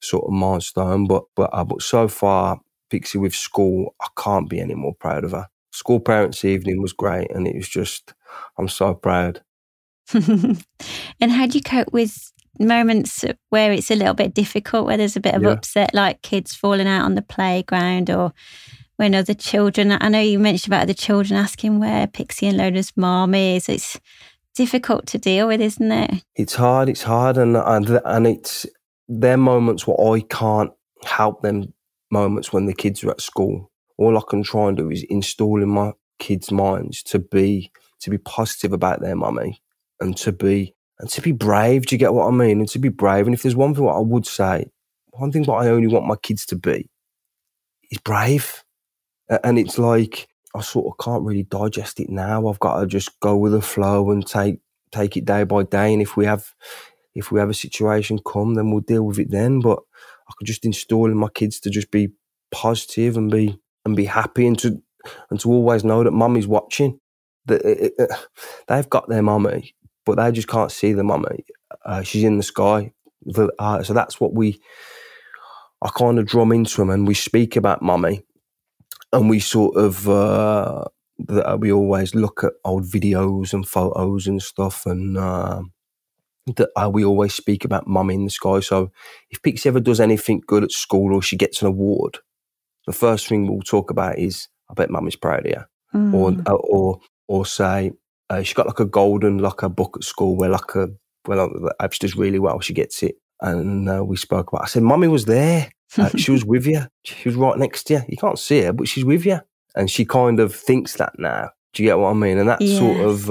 sort 0.00 0.24
of 0.24 0.32
milestone. 0.32 1.06
But 1.06 1.24
but 1.36 1.50
uh, 1.52 1.64
but 1.64 1.82
so 1.82 2.08
far, 2.08 2.60
Pixie 2.90 3.18
with 3.18 3.34
school, 3.34 3.94
I 4.00 4.08
can't 4.16 4.48
be 4.48 4.60
any 4.60 4.74
more 4.74 4.94
proud 4.94 5.24
of 5.24 5.32
her. 5.32 5.48
School 5.70 6.00
parents' 6.00 6.44
evening 6.44 6.82
was 6.82 6.92
great, 6.92 7.30
and 7.30 7.46
it 7.46 7.56
was 7.56 7.68
just, 7.68 8.12
I'm 8.58 8.68
so 8.68 8.94
proud. 8.94 9.42
and 10.14 10.58
how 11.20 11.46
do 11.46 11.56
you 11.56 11.62
cope 11.62 11.92
with 11.92 12.32
moments 12.58 13.24
where 13.48 13.72
it's 13.72 13.90
a 13.90 13.94
little 13.94 14.12
bit 14.14 14.34
difficult, 14.34 14.84
where 14.86 14.98
there's 14.98 15.16
a 15.16 15.20
bit 15.20 15.34
of 15.34 15.42
Yeah. 15.42 15.50
upset, 15.52 15.94
like 15.94 16.20
kids 16.22 16.54
falling 16.54 16.86
out 16.86 17.04
on 17.04 17.14
the 17.14 17.22
playground 17.22 18.10
or 18.10 18.32
when 18.96 19.14
other 19.14 19.34
children, 19.34 19.96
I 20.00 20.08
know 20.08 20.20
you 20.20 20.38
mentioned 20.38 20.72
about 20.72 20.82
other 20.82 20.94
children 20.94 21.38
asking 21.38 21.78
where 21.80 22.06
Pixie 22.06 22.46
and 22.46 22.58
Lola's 22.58 22.92
mom 22.96 23.34
is. 23.34 23.68
It's 23.68 23.98
difficult 24.54 25.06
to 25.06 25.18
deal 25.18 25.48
with, 25.48 25.60
isn't 25.60 25.90
it? 25.92 26.24
it's 26.36 26.54
hard. 26.54 26.88
It's 26.88 27.02
hard, 27.02 27.36
and 27.38 27.56
and 27.56 28.00
and 28.04 28.26
it's 28.26 28.66
their 29.08 29.36
moments 29.36 29.86
where 29.86 30.14
I 30.14 30.20
can't 30.20 30.72
help 31.04 31.42
them 31.42 31.72
moments 32.10 32.52
when 32.52 32.66
the 32.66 32.74
kids 32.74 33.02
are 33.02 33.10
at 33.10 33.20
school. 33.20 33.70
All 33.98 34.16
I 34.16 34.22
can 34.28 34.42
try 34.42 34.68
and 34.68 34.76
do 34.76 34.90
is 34.90 35.04
install 35.04 35.62
in 35.62 35.68
my 35.68 35.92
kids' 36.18 36.50
minds 36.50 37.02
to 37.04 37.18
be 37.18 37.72
to 38.00 38.10
be 38.10 38.18
positive 38.18 38.72
about 38.72 39.00
their 39.00 39.16
mummy 39.16 39.62
and 40.00 40.16
to 40.18 40.32
be 40.32 40.74
and 40.98 41.08
to 41.10 41.20
be 41.20 41.32
brave. 41.32 41.86
Do 41.86 41.94
you 41.94 41.98
get 41.98 42.14
what 42.14 42.28
I 42.28 42.30
mean? 42.30 42.60
And 42.60 42.68
to 42.70 42.78
be 42.78 42.88
brave. 42.88 43.26
And 43.26 43.34
if 43.34 43.42
there's 43.42 43.56
one 43.56 43.74
thing 43.74 43.84
what 43.84 43.96
I 43.96 44.00
would 44.00 44.26
say, 44.26 44.66
one 45.10 45.32
thing 45.32 45.42
that 45.44 45.52
I 45.52 45.68
only 45.68 45.88
want 45.88 46.06
my 46.06 46.16
kids 46.16 46.46
to 46.46 46.56
be 46.56 46.88
is 47.90 47.98
brave. 47.98 48.64
And 49.42 49.58
it's 49.58 49.78
like 49.78 50.28
I 50.54 50.60
sort 50.60 50.86
of 50.86 51.04
can't 51.04 51.24
really 51.24 51.44
digest 51.44 52.00
it 52.00 52.10
now. 52.10 52.46
I've 52.48 52.60
got 52.60 52.80
to 52.80 52.86
just 52.86 53.18
go 53.20 53.36
with 53.36 53.52
the 53.52 53.62
flow 53.62 54.10
and 54.10 54.26
take 54.26 54.60
take 54.92 55.16
it 55.16 55.24
day 55.24 55.44
by 55.44 55.62
day. 55.62 55.92
And 55.92 56.02
if 56.02 56.16
we 56.16 56.26
have 56.26 56.54
if 57.14 57.30
we 57.30 57.40
have 57.40 57.50
a 57.50 57.54
situation 57.54 58.18
come, 58.26 58.54
then 58.54 58.70
we'll 58.70 58.80
deal 58.80 59.04
with 59.04 59.18
it 59.18 59.30
then. 59.30 59.60
But 59.60 59.78
I 60.28 60.32
could 60.38 60.46
just 60.46 60.64
install 60.64 61.10
in 61.10 61.16
my 61.16 61.28
kids 61.28 61.60
to 61.60 61.70
just 61.70 61.90
be 61.90 62.10
positive 62.50 63.16
and 63.16 63.30
be 63.30 63.58
and 63.84 63.96
be 63.96 64.04
happy 64.04 64.46
and 64.46 64.58
to 64.60 64.82
and 65.30 65.40
to 65.40 65.50
always 65.50 65.84
know 65.84 66.04
that 66.04 66.12
mummy's 66.12 66.46
watching. 66.46 67.00
That 67.46 67.62
it, 67.62 67.94
it, 67.98 68.10
they've 68.68 68.88
got 68.88 69.08
their 69.08 69.22
mummy, 69.22 69.74
but 70.06 70.16
they 70.16 70.30
just 70.30 70.48
can't 70.48 70.70
see 70.70 70.92
the 70.92 71.02
mummy. 71.02 71.44
Uh, 71.84 72.02
she's 72.02 72.24
in 72.24 72.36
the 72.36 72.42
sky. 72.42 72.92
Uh, 73.58 73.82
so 73.82 73.92
that's 73.92 74.20
what 74.20 74.34
we. 74.34 74.60
I 75.82 75.88
kind 75.96 76.18
of 76.18 76.26
drum 76.26 76.52
into 76.52 76.76
them, 76.76 76.90
and 76.90 77.08
we 77.08 77.14
speak 77.14 77.56
about 77.56 77.82
mummy, 77.82 78.22
and 79.12 79.28
we 79.28 79.40
sort 79.40 79.76
of 79.76 80.08
uh, 80.08 80.84
we 81.58 81.72
always 81.72 82.14
look 82.14 82.44
at 82.44 82.52
old 82.64 82.84
videos 82.84 83.52
and 83.52 83.66
photos 83.68 84.26
and 84.26 84.42
stuff, 84.42 84.86
and 84.86 85.16
uh, 85.16 85.62
that 86.56 86.68
uh, 86.76 86.90
we 86.92 87.04
always 87.04 87.34
speak 87.34 87.64
about 87.64 87.86
mummy 87.86 88.14
in 88.14 88.24
the 88.24 88.30
sky. 88.30 88.60
So 88.60 88.90
if 89.30 89.42
Pixie 89.42 89.68
ever 89.68 89.80
does 89.80 90.00
anything 90.00 90.42
good 90.46 90.64
at 90.64 90.72
school 90.72 91.14
or 91.14 91.22
she 91.22 91.36
gets 91.36 91.62
an 91.62 91.68
award, 91.68 92.18
the 92.86 92.92
first 92.92 93.28
thing 93.28 93.48
we'll 93.48 93.60
talk 93.62 93.90
about 93.90 94.18
is, 94.18 94.48
"I 94.70 94.74
bet 94.74 94.90
mummy's 94.90 95.16
proud 95.16 95.46
of 95.46 95.52
you," 95.52 95.62
or 96.14 96.30
Mm. 96.32 96.48
uh, 96.48 96.54
or 96.54 97.00
or 97.28 97.46
say 97.46 97.92
uh, 98.30 98.42
she 98.42 98.54
got 98.54 98.66
like 98.66 98.80
a 98.80 98.84
golden 98.86 99.38
like 99.38 99.62
a 99.62 99.68
book 99.68 99.96
at 99.96 100.04
school 100.04 100.36
where 100.36 100.50
like 100.50 100.74
a 100.74 100.88
well 101.28 101.50
she 101.90 101.98
does 102.00 102.16
really 102.16 102.38
well 102.38 102.60
she 102.60 102.72
gets 102.74 103.02
it. 103.02 103.16
And 103.40 103.88
uh, 103.88 104.04
we 104.04 104.16
spoke 104.16 104.52
about. 104.52 104.62
I 104.62 104.66
said, 104.68 104.84
"Mummy 104.84 105.08
was 105.08 105.24
there. 105.24 105.70
Uh, 105.98 106.10
she 106.16 106.30
was 106.30 106.44
with 106.44 106.66
you. 106.66 106.82
She 107.04 107.28
was 107.28 107.36
right 107.36 107.58
next 107.58 107.84
to 107.84 107.94
you. 107.94 108.02
You 108.08 108.16
can't 108.16 108.38
see 108.38 108.62
her, 108.62 108.72
but 108.72 108.88
she's 108.88 109.04
with 109.04 109.26
you." 109.26 109.40
And 109.74 109.90
she 109.90 110.04
kind 110.04 110.40
of 110.40 110.54
thinks 110.54 110.96
that 110.96 111.12
now. 111.18 111.50
Do 111.72 111.82
you 111.82 111.88
get 111.88 111.98
what 111.98 112.10
I 112.10 112.14
mean? 112.14 112.38
And 112.38 112.48
that's 112.48 112.76
sort 112.76 113.00
of 113.00 113.26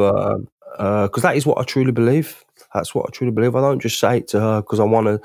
because 0.71 1.23
that 1.23 1.35
is 1.35 1.45
what 1.45 1.59
I 1.59 1.63
truly 1.63 1.91
believe. 1.91 2.43
That's 2.73 2.95
what 2.95 3.05
I 3.07 3.11
truly 3.11 3.31
believe. 3.31 3.55
I 3.55 3.61
don't 3.61 3.81
just 3.81 3.99
say 3.99 4.17
it 4.17 4.27
to 4.29 4.39
her 4.39 4.61
because 4.61 4.79
I 4.79 4.83
want 4.83 5.07
to 5.07 5.21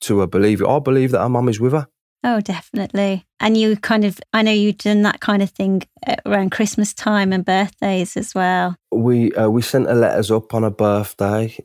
to 0.00 0.22
uh, 0.22 0.26
believe 0.26 0.60
it. 0.60 0.66
I 0.66 0.78
believe 0.78 1.10
that 1.12 1.20
her 1.20 1.28
mum 1.28 1.48
is 1.48 1.60
with 1.60 1.72
her. 1.72 1.86
Oh, 2.22 2.40
definitely. 2.40 3.24
And 3.38 3.56
you 3.56 3.76
kind 3.76 4.04
of, 4.04 4.20
I 4.34 4.42
know 4.42 4.52
you've 4.52 4.76
done 4.76 5.02
that 5.02 5.20
kind 5.20 5.42
of 5.42 5.50
thing 5.50 5.82
uh, 6.06 6.16
around 6.26 6.50
Christmas 6.50 6.92
time 6.92 7.32
and 7.32 7.44
birthdays 7.44 8.16
as 8.16 8.34
well. 8.34 8.76
we 8.92 9.32
uh, 9.32 9.48
we 9.48 9.62
sent 9.62 9.88
her 9.88 9.94
letters 9.94 10.30
up 10.30 10.52
on 10.52 10.64
her 10.64 10.70
birthday 10.70 11.56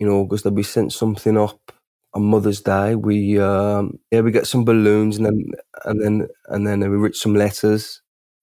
in 0.00 0.08
August. 0.08 0.46
We 0.46 0.62
sent 0.62 0.92
something 0.92 1.36
up 1.36 1.72
on 2.14 2.24
Mother's 2.24 2.60
Day. 2.60 2.94
We 2.94 3.38
um, 3.38 3.98
yeah 4.10 4.20
we 4.20 4.30
get 4.32 4.46
some 4.46 4.64
balloons 4.64 5.16
and 5.16 5.26
then 5.26 5.44
and 5.84 6.00
then 6.00 6.28
and 6.48 6.66
then 6.66 6.80
we 6.80 6.96
wrote 6.96 7.16
some 7.16 7.34
letters 7.34 8.00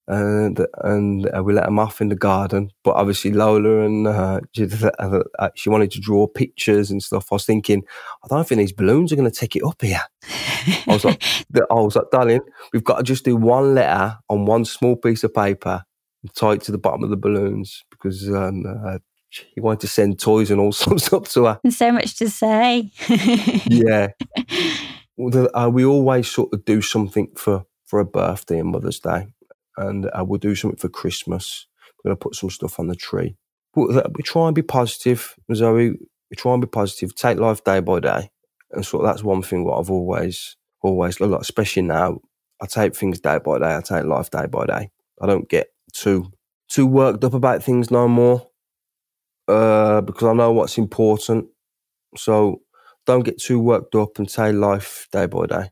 and 0.08 0.66
and 0.84 1.30
uh, 1.36 1.42
we 1.44 1.54
let 1.54 1.66
them 1.66 1.80
off 1.80 2.02
in 2.02 2.10
the 2.10 2.16
garden. 2.16 2.72
But 2.84 2.96
obviously 2.96 3.32
Lola 3.32 3.86
and 3.86 4.08
uh, 4.08 4.42
she, 4.54 4.68
uh, 5.00 5.50
she 5.56 5.70
wanted 5.70 5.92
to 5.92 6.00
draw 6.00 6.28
pictures 6.28 6.92
and 6.92 7.02
stuff. 7.02 7.28
I 7.32 7.36
was 7.36 7.46
thinking, 7.46 7.84
I 8.24 8.28
don't 8.28 8.48
think 8.48 8.60
these 8.60 8.74
balloons 8.74 9.12
are 9.12 9.16
going 9.16 9.30
to 9.30 9.40
take 9.40 9.56
it 9.56 9.64
up 9.64 9.82
here. 9.82 10.02
I 10.28 10.84
was 10.88 11.06
like, 11.06 11.24
I 11.56 11.74
was 11.74 11.96
like, 11.96 12.12
darling, 12.12 12.42
we've 12.74 12.84
got 12.84 12.98
to 12.98 13.04
just 13.04 13.26
do 13.26 13.36
one 13.36 13.74
letter 13.76 14.18
on 14.30 14.46
one 14.46 14.66
small 14.66 14.96
piece 14.96 15.24
of 15.24 15.34
paper 15.34 15.84
and 16.24 16.36
tie 16.36 16.54
it 16.54 16.62
to 16.64 16.72
the 16.72 16.78
bottom 16.78 17.04
of 17.04 17.10
the 17.10 17.18
balloons 17.18 17.84
because 17.90 18.30
um, 18.30 18.66
uh, 18.66 18.98
he 19.54 19.62
wanted 19.62 19.80
to 19.82 19.88
send 19.88 20.20
toys 20.20 20.52
and 20.52 20.60
all 20.60 20.72
sorts 20.86 21.12
up 21.14 21.28
to 21.30 21.46
her. 21.46 21.60
and 21.64 21.74
so 21.74 21.92
much 21.92 22.18
to 22.18 22.30
say. 22.30 22.92
Yeah. 23.70 24.10
Uh, 25.54 25.70
we 25.72 25.86
always 25.86 26.28
sort 26.28 26.52
of 26.52 26.66
do 26.66 26.82
something 26.82 27.28
for, 27.36 27.66
for 27.86 28.00
a 28.00 28.06
birthday 28.06 28.60
and 28.60 28.70
Mother's 28.72 29.00
Day, 29.00 29.28
and 29.78 30.08
uh, 30.08 30.24
we'll 30.26 30.40
do 30.40 30.56
something 30.56 30.80
for 30.80 30.90
Christmas. 30.90 31.68
We're 32.04 32.10
going 32.10 32.18
to 32.18 32.24
put 32.24 32.36
some 32.36 32.50
stuff 32.50 32.80
on 32.80 32.88
the 32.88 32.96
tree. 32.96 33.36
But 33.74 33.92
th- 33.92 34.06
we 34.16 34.24
try 34.24 34.48
and 34.48 34.56
be 34.56 34.64
positive, 34.64 35.36
Zoe. 35.54 35.92
We 35.92 36.36
try 36.36 36.54
and 36.54 36.62
be 36.62 36.68
positive, 36.68 37.14
take 37.14 37.38
life 37.38 37.64
day 37.64 37.82
by 37.82 38.00
day. 38.00 38.32
And 38.72 38.86
so 38.86 39.04
that's 39.04 39.24
one 39.24 39.44
thing 39.44 39.64
what 39.64 39.80
I've 39.80 39.92
always, 39.92 40.56
always, 40.82 41.20
a 41.20 41.26
lot, 41.26 41.42
especially 41.42 41.84
now, 41.84 42.20
I 42.62 42.66
take 42.66 42.96
things 42.96 43.20
day 43.20 43.40
by 43.44 43.60
day. 43.60 43.76
I 43.76 43.82
take 43.82 44.06
life 44.06 44.32
day 44.32 44.48
by 44.48 44.66
day. 44.66 44.90
I 45.22 45.28
don't 45.28 45.48
get 45.50 45.68
too, 45.94 46.32
too 46.68 46.88
worked 46.88 47.24
up 47.24 47.34
about 47.34 47.64
things 47.64 47.92
no 47.92 48.08
more 48.08 48.48
uh, 49.48 50.02
because 50.02 50.28
I 50.28 50.34
know 50.34 50.52
what's 50.52 50.78
important. 50.78 51.48
So 52.18 52.62
don't 53.06 53.24
get 53.24 53.42
too 53.42 53.60
worked 53.60 53.96
up 53.96 54.20
and 54.20 54.28
take 54.30 54.56
life 54.56 55.08
day 55.12 55.26
by 55.26 55.46
day. 55.46 55.70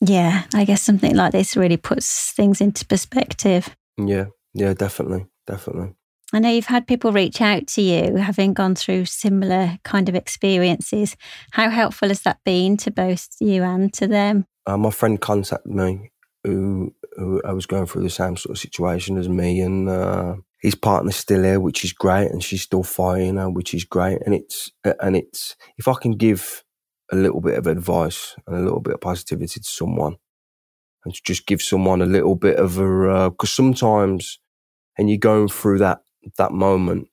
yeah, 0.00 0.44
I 0.54 0.64
guess 0.64 0.82
something 0.82 1.14
like 1.14 1.32
this 1.32 1.56
really 1.56 1.76
puts 1.76 2.32
things 2.32 2.60
into 2.60 2.84
perspective. 2.86 3.74
Yeah, 3.98 4.26
yeah, 4.54 4.74
definitely, 4.74 5.26
definitely. 5.46 5.94
I 6.32 6.40
know 6.40 6.50
you've 6.50 6.66
had 6.66 6.88
people 6.88 7.12
reach 7.12 7.40
out 7.40 7.68
to 7.68 7.82
you 7.82 8.16
having 8.16 8.52
gone 8.52 8.74
through 8.74 9.04
similar 9.04 9.78
kind 9.84 10.08
of 10.08 10.14
experiences. 10.16 11.16
How 11.52 11.70
helpful 11.70 12.08
has 12.08 12.22
that 12.22 12.40
been 12.44 12.76
to 12.78 12.90
both 12.90 13.28
you 13.40 13.62
and 13.62 13.92
to 13.94 14.08
them? 14.08 14.44
Uh, 14.66 14.76
my 14.76 14.90
friend 14.90 15.20
contacted 15.20 15.72
me 15.72 16.10
who, 16.42 16.92
who 17.16 17.40
I 17.44 17.52
was 17.52 17.66
going 17.66 17.86
through 17.86 18.02
the 18.02 18.10
same 18.10 18.36
sort 18.36 18.56
of 18.56 18.60
situation 18.60 19.16
as 19.18 19.28
me, 19.28 19.60
and 19.60 19.88
uh, 19.88 20.36
his 20.66 20.74
partner's 20.74 21.14
still 21.14 21.44
here, 21.44 21.60
which 21.60 21.84
is 21.84 21.92
great, 21.92 22.28
and 22.32 22.42
she's 22.42 22.62
still 22.62 22.82
fighting 22.82 23.36
her, 23.36 23.48
which 23.48 23.72
is 23.72 23.84
great. 23.84 24.18
And 24.26 24.34
it's 24.34 24.68
and 25.00 25.14
it's 25.14 25.54
if 25.78 25.86
I 25.86 25.94
can 25.94 26.16
give 26.16 26.64
a 27.12 27.14
little 27.14 27.40
bit 27.40 27.56
of 27.56 27.68
advice 27.68 28.34
and 28.48 28.56
a 28.56 28.60
little 28.60 28.80
bit 28.80 28.94
of 28.94 29.00
positivity 29.00 29.60
to 29.60 29.68
someone 29.68 30.16
and 31.04 31.14
to 31.14 31.20
just 31.24 31.46
give 31.46 31.62
someone 31.62 32.02
a 32.02 32.06
little 32.06 32.34
bit 32.34 32.56
of 32.56 32.78
a 32.78 33.30
because 33.30 33.50
uh, 33.50 33.62
sometimes 33.62 34.40
and 34.98 35.08
you're 35.08 35.18
going 35.18 35.46
through 35.46 35.78
that 35.78 36.00
that 36.36 36.50
moment 36.50 37.06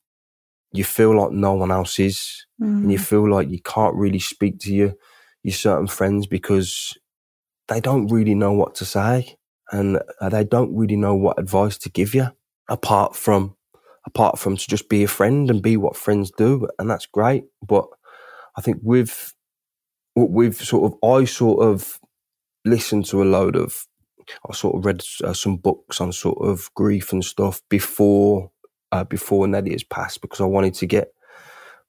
you 0.71 0.83
feel 0.83 1.15
like 1.15 1.29
no 1.29 1.53
one 1.53 1.69
else 1.69 1.99
is 1.99 2.47
mm. 2.59 2.65
and 2.65 2.91
you 2.91 2.97
mm. 2.97 3.05
feel 3.05 3.29
like 3.29 3.51
you 3.51 3.61
can't 3.61 3.93
really 3.93 4.17
speak 4.17 4.57
to 4.61 4.73
your 4.73 4.95
your 5.43 5.53
certain 5.53 5.85
friends 5.85 6.25
because 6.25 6.97
they 7.67 7.79
don't 7.79 8.07
really 8.07 8.33
know 8.33 8.51
what 8.51 8.73
to 8.73 8.83
say 8.83 9.35
and 9.71 9.99
uh, 10.19 10.29
they 10.29 10.43
don't 10.43 10.75
really 10.75 10.95
know 10.95 11.13
what 11.13 11.37
advice 11.37 11.77
to 11.77 11.91
give 11.91 12.15
you 12.15 12.29
apart 12.69 13.15
from 13.15 13.55
apart 14.05 14.37
from 14.37 14.57
to 14.57 14.67
just 14.67 14.89
be 14.89 15.03
a 15.03 15.07
friend 15.07 15.49
and 15.49 15.61
be 15.61 15.77
what 15.77 15.95
friends 15.95 16.31
do 16.37 16.67
and 16.79 16.89
that's 16.89 17.05
great. 17.05 17.45
But 17.65 17.87
i 18.57 18.61
think 18.61 18.77
with 18.81 19.33
with 20.15 20.61
sort 20.61 20.91
of 20.91 21.09
i 21.09 21.25
sort 21.25 21.63
of 21.63 21.99
listened 22.65 23.05
to 23.05 23.21
a 23.21 23.25
load 23.25 23.55
of 23.55 23.85
i 24.49 24.53
sort 24.53 24.75
of 24.75 24.85
read 24.85 25.03
uh, 25.23 25.33
some 25.33 25.57
books 25.57 25.99
on 25.99 26.11
sort 26.11 26.37
of 26.41 26.69
grief 26.75 27.11
and 27.11 27.25
stuff 27.25 27.61
before 27.69 28.51
uh, 28.91 29.03
before 29.03 29.47
has 29.47 29.83
passed 29.83 30.21
because 30.21 30.39
i 30.39 30.45
wanted 30.45 30.73
to 30.73 30.85
get 30.85 31.09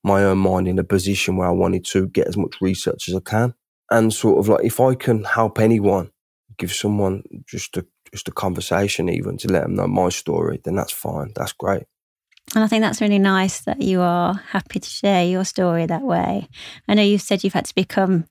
my 0.03 0.25
own 0.25 0.39
mind 0.39 0.69
in 0.69 0.79
a 0.79 0.85
position 0.85 1.37
where 1.37 1.49
i 1.49 1.53
wanted 1.53 1.85
to 1.85 2.09
get 2.09 2.27
as 2.27 2.37
much 2.37 2.57
research 2.61 3.09
as 3.09 3.15
i 3.15 3.21
can. 3.21 3.55
And 3.91 4.13
sort 4.13 4.39
of 4.39 4.49
like 4.49 4.65
if 4.65 4.81
i 4.81 4.95
can 4.95 5.25
help 5.25 5.59
anyone 5.61 6.11
give 6.57 6.73
someone 6.73 7.23
just 7.47 7.77
a 7.77 7.87
just 8.15 8.29
a 8.29 8.33
conversation 8.33 9.09
even 9.09 9.37
to 9.37 9.49
let 9.49 9.65
them 9.65 9.75
know 9.75 9.87
my 9.87 10.09
story 10.09 10.61
then 10.65 10.77
that's 10.77 10.93
fine 10.93 11.33
that's 11.35 11.53
great 11.53 11.85
and 12.55 12.63
I 12.63 12.67
think 12.67 12.83
that's 12.83 13.01
really 13.01 13.19
nice 13.19 13.61
that 13.63 13.81
you 13.81 14.01
are 14.01 14.35
happy 14.51 14.79
to 14.79 14.89
share 14.89 15.25
your 15.25 15.45
story 15.45 15.87
that 15.87 16.03
way. 16.03 16.49
I 16.87 16.95
know 16.95 17.03
you've 17.03 17.23
said 17.23 17.43
you've 17.43 17.55
had 17.55 17.65
to 17.65 17.75
become 17.75 18.27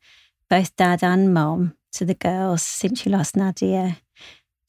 both 0.50 0.76
dad 0.76 1.04
and 1.04 1.34
mom 1.34 1.76
to 1.94 2.06
the 2.06 2.14
girls 2.14 2.62
since 2.62 3.06
you 3.06 3.12
lost 3.12 3.36
Nadia. 3.36 3.98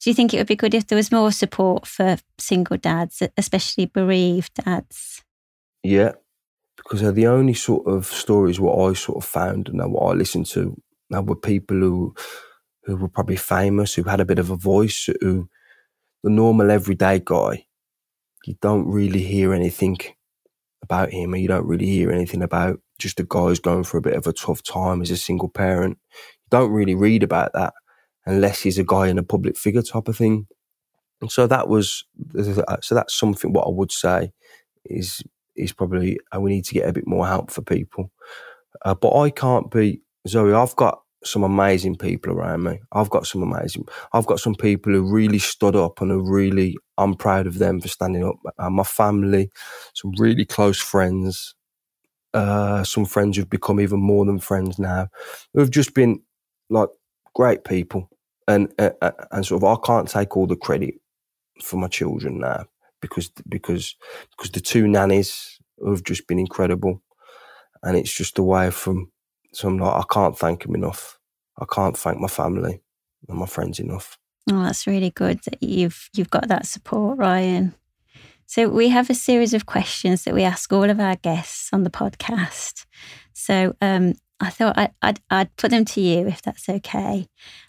Do 0.01 0.09
you 0.09 0.13
think 0.13 0.33
it 0.33 0.37
would 0.37 0.47
be 0.47 0.55
good 0.55 0.73
if 0.73 0.87
there 0.87 0.95
was 0.95 1.11
more 1.11 1.31
support 1.31 1.87
for 1.87 2.17
single 2.37 2.77
dads, 2.77 3.23
especially 3.37 3.85
bereaved 3.85 4.55
dads? 4.55 5.23
Yeah, 5.83 6.13
because 6.75 7.01
they're 7.01 7.11
the 7.11 7.27
only 7.27 7.53
sort 7.53 7.87
of 7.87 8.07
stories 8.07 8.59
what 8.59 8.77
I 8.77 8.93
sort 8.93 9.23
of 9.23 9.29
found 9.29 9.69
and 9.69 9.79
what 9.91 10.11
I 10.11 10.13
listened 10.13 10.47
to 10.47 10.79
now 11.09 11.21
were 11.21 11.35
people 11.35 11.77
who 11.77 12.15
who 12.85 12.95
were 12.95 13.09
probably 13.09 13.35
famous, 13.35 13.93
who 13.93 14.03
had 14.03 14.19
a 14.19 14.25
bit 14.25 14.39
of 14.39 14.49
a 14.49 14.55
voice, 14.55 15.09
who 15.21 15.49
the 16.23 16.29
normal 16.29 16.71
everyday 16.71 17.21
guy 17.23 17.65
you 18.45 18.55
don't 18.61 18.87
really 18.87 19.23
hear 19.23 19.53
anything 19.53 19.97
about 20.83 21.11
him, 21.11 21.33
and 21.33 21.41
you 21.41 21.47
don't 21.47 21.65
really 21.65 21.87
hear 21.87 22.11
anything 22.11 22.43
about 22.43 22.79
just 22.99 23.19
a 23.19 23.25
guy 23.27 23.41
who's 23.41 23.59
going 23.59 23.83
through 23.83 23.99
a 23.99 24.03
bit 24.03 24.13
of 24.13 24.27
a 24.27 24.33
tough 24.33 24.61
time 24.63 25.01
as 25.01 25.11
a 25.11 25.17
single 25.17 25.49
parent. 25.49 25.97
You 26.13 26.47
don't 26.51 26.71
really 26.71 26.95
read 26.95 27.23
about 27.23 27.53
that 27.53 27.73
unless 28.25 28.61
he's 28.61 28.77
a 28.77 28.83
guy 28.83 29.07
in 29.07 29.17
a 29.17 29.23
public 29.23 29.57
figure 29.57 29.81
type 29.81 30.07
of 30.07 30.17
thing. 30.17 30.47
And 31.21 31.31
so 31.31 31.47
that 31.47 31.67
was 31.67 32.05
so 32.81 32.95
that's 32.95 33.17
something 33.17 33.51
what 33.51 33.67
I 33.67 33.71
would 33.71 33.91
say 33.91 34.31
is 34.85 35.23
is 35.55 35.73
probably 35.73 36.19
uh, 36.35 36.39
we 36.39 36.51
need 36.51 36.65
to 36.65 36.73
get 36.73 36.87
a 36.87 36.93
bit 36.93 37.07
more 37.07 37.25
help 37.25 37.49
for 37.49 37.61
people. 37.61 38.11
Uh, 38.83 38.93
but 38.93 39.17
I 39.17 39.29
can't 39.31 39.71
be 39.71 40.01
Zoe. 40.27 40.53
I've 40.53 40.75
got 40.75 40.99
some 41.25 41.43
amazing 41.43 41.95
people 41.95 42.31
around 42.31 42.63
me. 42.63 42.79
I've 42.91 43.09
got 43.09 43.25
some 43.27 43.41
amazing. 43.41 43.87
I've 44.13 44.25
got 44.25 44.39
some 44.39 44.55
people 44.55 44.93
who 44.93 45.03
really 45.03 45.39
stood 45.39 45.75
up 45.75 46.01
and 46.01 46.11
are 46.11 46.21
really. 46.21 46.77
I'm 46.97 47.15
proud 47.15 47.47
of 47.47 47.57
them 47.57 47.81
for 47.81 47.87
standing 47.87 48.23
up. 48.23 48.35
Uh, 48.57 48.69
my 48.69 48.83
family, 48.83 49.49
some 49.93 50.13
really 50.17 50.45
close 50.45 50.79
friends, 50.79 51.55
uh, 52.33 52.83
some 52.83 53.05
friends 53.05 53.37
who've 53.37 53.49
become 53.49 53.79
even 53.79 53.99
more 53.99 54.25
than 54.25 54.39
friends 54.39 54.79
now, 54.79 55.07
who've 55.53 55.71
just 55.71 55.93
been 55.93 56.21
like 56.69 56.89
great 57.33 57.63
people, 57.63 58.09
and 58.47 58.71
uh, 58.79 58.91
uh 59.01 59.11
and 59.31 59.45
sort 59.45 59.63
of 59.63 59.65
I 59.65 59.75
can't 59.85 60.07
take 60.07 60.37
all 60.37 60.47
the 60.47 60.55
credit 60.55 60.95
for 61.61 61.77
my 61.77 61.87
children 61.87 62.39
now 62.39 62.65
because 63.01 63.31
because 63.49 63.95
because 64.31 64.51
the 64.51 64.59
two 64.59 64.87
nannies 64.87 65.59
have 65.85 66.03
just 66.03 66.27
been 66.27 66.39
incredible, 66.39 67.01
and 67.83 67.97
it's 67.97 68.13
just 68.13 68.37
a 68.37 68.43
way 68.43 68.71
from 68.71 69.11
so 69.55 69.69
I'm 69.69 69.77
like, 69.77 69.95
I 69.95 70.03
can't 70.13 70.37
thank 70.37 70.65
him 70.65 70.75
enough. 70.75 71.17
I 71.57 71.65
can't 71.73 71.97
thank 71.97 72.19
my 72.19 72.27
family 72.27 72.81
and 73.29 73.37
my 73.37 73.45
friends 73.45 73.79
enough. 73.79 74.17
Oh, 74.51 74.63
that's 74.63 74.85
really 74.85 75.11
good 75.11 75.39
that 75.45 75.63
you've 75.63 76.09
you've 76.13 76.29
got 76.29 76.49
that 76.49 76.65
support, 76.65 77.17
Ryan. 77.17 77.73
So 78.47 78.67
we 78.67 78.89
have 78.89 79.09
a 79.09 79.15
series 79.15 79.53
of 79.53 79.65
questions 79.65 80.23
that 80.23 80.33
we 80.33 80.43
ask 80.43 80.71
all 80.73 80.89
of 80.89 80.99
our 80.99 81.15
guests 81.15 81.69
on 81.71 81.83
the 81.83 81.89
podcast. 81.89 82.85
So 83.33 83.75
um, 83.81 84.13
I 84.39 84.49
thought 84.49 84.77
I, 84.77 84.89
would 85.03 85.21
I'd 85.31 85.55
put 85.55 85.71
them 85.71 85.85
to 85.85 86.01
you 86.01 86.27
if 86.27 86.41
that's 86.41 86.67
okay. 86.67 87.25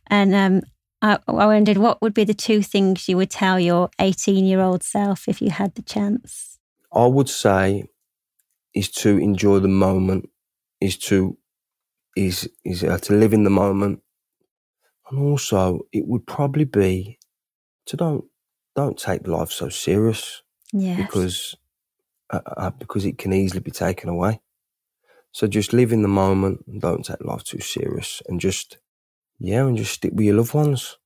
And 0.09 0.35
um, 0.35 0.63
I, 1.01 1.19
I 1.29 1.47
wondered 1.47 1.79
what 1.79 2.03
would 2.03 2.15
be 2.15 2.25
the 2.25 2.35
two 2.35 2.63
things 2.63 3.09
you 3.09 3.17
would 3.17 3.31
tell 3.31 3.61
your 3.61 3.91
18 4.01 4.45
year 4.45 4.61
old 4.61 4.83
self 4.83 5.29
if 5.29 5.41
you 5.41 5.51
had 5.51 5.77
the 5.77 5.83
chance. 5.83 6.59
I 6.93 7.07
would 7.07 7.29
say 7.29 7.85
is 8.75 8.91
to 8.91 9.17
enjoy 9.17 9.61
the 9.61 9.69
moment, 9.69 10.29
is 10.81 10.99
to 10.99 11.39
is 12.17 12.49
is 12.65 12.83
uh, 12.83 12.99
to 12.99 13.13
live 13.13 13.33
in 13.33 13.45
the 13.45 13.51
moment, 13.51 14.01
and 15.09 15.21
also 15.21 15.87
it 15.93 16.07
would 16.07 16.27
probably 16.27 16.65
be 16.65 17.19
to 17.87 17.97
don't 17.97 18.25
don't 18.75 18.99
take 18.99 19.29
life 19.29 19.53
so 19.53 19.69
serious. 19.69 20.43
Yes. 20.73 20.97
Because 20.97 21.57
uh, 22.31 22.41
uh, 22.57 22.71
because 22.71 23.05
it 23.05 23.19
can 23.19 23.33
easily 23.33 23.61
be 23.61 23.71
taken 23.71 24.09
away. 24.09 24.41
So 25.31 25.47
just 25.47 25.75
live 25.75 25.93
in 25.93 26.03
the 26.03 26.09
moment 26.09 26.65
and 26.67 26.81
don't 26.81 27.05
take 27.05 27.23
life 27.23 27.45
too 27.45 27.61
serious, 27.61 28.23
and 28.27 28.41
just 28.41 28.79
yeah, 29.39 29.67
and 29.67 29.77
just 29.77 29.93
stick 29.93 30.13
with 30.15 30.25
your 30.25 30.37
loved 30.37 30.55
ones. 30.55 30.99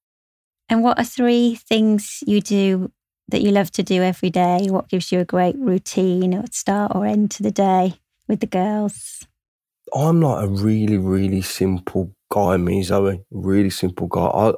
And 0.69 0.85
what 0.85 1.01
are 1.01 1.05
three 1.05 1.57
things 1.57 2.23
you 2.27 2.41
do 2.41 2.93
that 3.29 3.43
you 3.43 3.51
love 3.51 3.73
to 3.73 3.83
do 3.83 4.03
every 4.03 4.31
day? 4.31 4.69
What 4.69 4.89
gives 4.89 5.11
you 5.11 5.19
a 5.19 5.25
great 5.25 5.57
routine 5.59 6.33
or 6.33 6.45
start 6.53 6.93
or 6.95 7.05
end 7.05 7.33
to 7.33 7.43
the 7.43 7.51
day 7.51 7.95
with 8.29 8.39
the 8.39 8.47
girls? 8.47 9.27
I'm 9.95 10.21
like 10.21 10.45
a 10.45 10.49
really, 10.49 10.99
really 10.99 11.43
simple 11.43 12.15
guy, 12.31 12.57
me, 12.57 12.83
Zoe. 12.83 13.23
Really 13.31 13.71
simple 13.71 14.07
guy. 14.07 14.27
I 14.27 14.53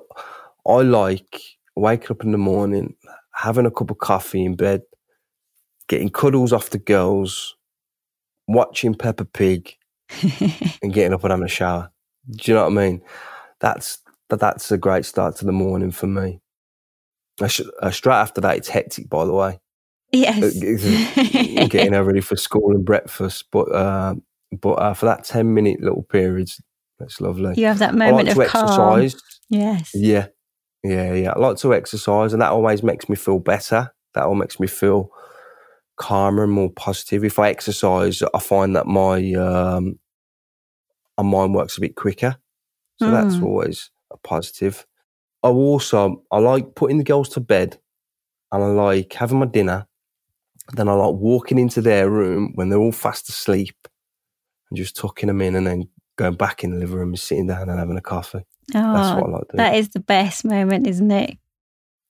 I 0.66 0.82
like 0.82 1.40
waking 1.76 2.08
up 2.10 2.24
in 2.24 2.32
the 2.32 2.38
morning, 2.38 2.94
having 3.34 3.66
a 3.66 3.70
cup 3.70 3.90
of 3.90 3.98
coffee 3.98 4.44
in 4.44 4.54
bed, 4.56 4.82
getting 5.88 6.10
cuddles 6.10 6.52
off 6.52 6.70
the 6.70 6.78
girls, 6.78 7.56
watching 8.46 8.94
Peppa 8.94 9.24
Pig, 9.24 9.74
and 10.82 10.92
getting 10.92 11.14
up 11.14 11.24
and 11.24 11.30
having 11.30 11.46
a 11.46 11.48
shower. 11.48 11.90
Do 12.30 12.52
you 12.52 12.56
know 12.56 12.64
what 12.64 12.72
I 12.72 12.86
mean? 12.86 13.02
That's 13.60 13.98
that's 14.28 14.72
a 14.72 14.78
great 14.78 15.04
start 15.04 15.36
to 15.36 15.44
the 15.44 15.52
morning 15.52 15.90
for 15.90 16.06
me. 16.06 16.40
Uh, 17.40 17.90
straight 17.90 18.14
after 18.14 18.40
that, 18.40 18.56
it's 18.56 18.68
hectic, 18.68 19.08
by 19.08 19.24
the 19.24 19.32
way. 19.32 19.58
Yes. 20.12 20.42
Uh, 20.42 21.66
getting 21.66 21.92
her 21.94 22.04
ready 22.04 22.20
for 22.20 22.36
school 22.36 22.74
and 22.74 22.84
breakfast. 22.84 23.46
But 23.50 23.72
uh, 23.74 24.14
but 24.60 24.72
uh, 24.72 24.94
for 24.94 25.06
that 25.06 25.24
10 25.24 25.54
minute 25.54 25.80
little 25.80 26.02
periods, 26.02 26.60
that's 26.98 27.20
lovely. 27.20 27.54
You 27.56 27.66
have 27.66 27.78
that 27.78 27.94
moment 27.94 28.28
like 28.28 28.36
of 28.36 28.42
exercise. 28.42 29.14
Calm. 29.14 29.20
Yes. 29.48 29.90
Yeah. 29.94 30.26
Yeah. 30.84 31.12
Yeah. 31.14 31.32
I 31.32 31.38
like 31.38 31.56
to 31.58 31.74
exercise 31.74 32.32
and 32.32 32.42
that 32.42 32.52
always 32.52 32.82
makes 32.82 33.08
me 33.08 33.16
feel 33.16 33.38
better. 33.38 33.92
That 34.14 34.24
all 34.24 34.34
makes 34.34 34.60
me 34.60 34.66
feel 34.66 35.10
calmer 35.96 36.44
and 36.44 36.52
more 36.52 36.70
positive. 36.70 37.24
If 37.24 37.38
I 37.38 37.48
exercise, 37.48 38.22
I 38.34 38.38
find 38.38 38.76
that 38.76 38.86
my, 38.86 39.32
um, 39.34 39.98
my 41.16 41.24
mind 41.24 41.54
works 41.54 41.78
a 41.78 41.80
bit 41.80 41.96
quicker. 41.96 42.36
So 42.98 43.06
mm. 43.06 43.10
that's 43.10 43.42
always 43.42 43.90
a 44.12 44.16
positive. 44.18 44.86
I 45.42 45.48
also, 45.48 46.22
I 46.30 46.38
like 46.38 46.74
putting 46.74 46.98
the 46.98 47.04
girls 47.04 47.30
to 47.30 47.40
bed 47.40 47.78
and 48.52 48.62
I 48.62 48.66
like 48.66 49.12
having 49.14 49.38
my 49.38 49.46
dinner. 49.46 49.86
Then 50.74 50.88
I 50.88 50.92
like 50.92 51.14
walking 51.14 51.58
into 51.58 51.80
their 51.80 52.08
room 52.08 52.52
when 52.54 52.68
they're 52.68 52.78
all 52.78 52.92
fast 52.92 53.28
asleep 53.28 53.74
and 54.72 54.76
just 54.78 54.96
tucking 54.96 55.26
them 55.26 55.42
in 55.42 55.54
and 55.54 55.66
then 55.66 55.88
going 56.16 56.34
back 56.34 56.64
in 56.64 56.70
the 56.70 56.78
living 56.78 56.96
room 56.96 57.08
and 57.10 57.18
sitting 57.18 57.46
down 57.46 57.68
and 57.68 57.78
having 57.78 57.98
a 57.98 58.00
coffee. 58.00 58.40
Oh, 58.74 58.94
That's 58.94 59.20
what 59.20 59.28
I 59.28 59.32
like 59.32 59.48
doing. 59.48 59.56
That 59.56 59.74
is 59.74 59.90
the 59.90 60.00
best 60.00 60.46
moment, 60.46 60.86
isn't 60.86 61.10
it? 61.10 61.36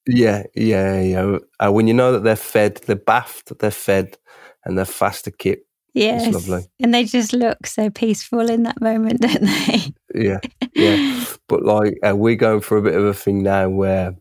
Yeah, 0.07 0.45
yeah, 0.55 1.01
yeah. 1.01 1.39
Uh, 1.59 1.73
when 1.73 1.89
you 1.89 1.95
know 1.95 2.13
that 2.13 2.23
they're 2.23 2.37
fed, 2.37 2.77
they're 2.87 2.95
bathed, 2.95 3.59
they're 3.59 3.73
fed, 3.73 4.17
and 4.65 4.79
they're 4.79 4.85
fast 4.85 5.25
to 5.25 5.33
keep. 5.33 5.65
Yes. 5.93 6.27
It's 6.27 6.35
lovely. 6.35 6.69
And 6.81 6.95
they 6.95 7.05
just 7.05 7.33
look 7.33 7.67
so 7.67 7.91
peaceful 7.91 8.49
in 8.49 8.63
that 8.63 8.81
moment, 8.81 9.21
don't 9.23 9.43
they? 9.43 9.93
yeah, 10.15 10.39
yeah. 10.75 11.25
But 11.49 11.65
like, 11.65 11.99
uh, 12.07 12.15
we're 12.15 12.37
going 12.37 12.61
for 12.61 12.77
a 12.77 12.83
bit 12.83 12.95
of 12.95 13.05
a 13.05 13.15
thing 13.15 13.43
now 13.43 13.69
where, 13.69 14.15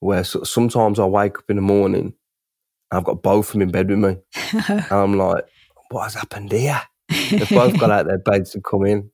where 0.00 0.24
sometimes 0.24 0.98
I 0.98 1.04
wake 1.04 1.38
up 1.38 1.50
in 1.50 1.56
the 1.56 1.62
morning, 1.62 2.14
I've 2.90 3.04
got 3.04 3.22
both 3.22 3.48
of 3.48 3.52
them 3.52 3.62
in 3.62 3.70
bed 3.70 3.90
with 3.90 3.98
me, 3.98 4.16
and 4.68 4.86
I'm 4.90 5.18
like, 5.18 5.44
what 5.90 6.04
has 6.04 6.14
happened 6.14 6.52
here? 6.52 6.80
They've 7.08 7.48
both 7.48 7.78
got 7.78 7.90
out 7.90 8.06
their 8.06 8.18
beds 8.18 8.54
and 8.54 8.64
come 8.64 8.86
in. 8.86 9.10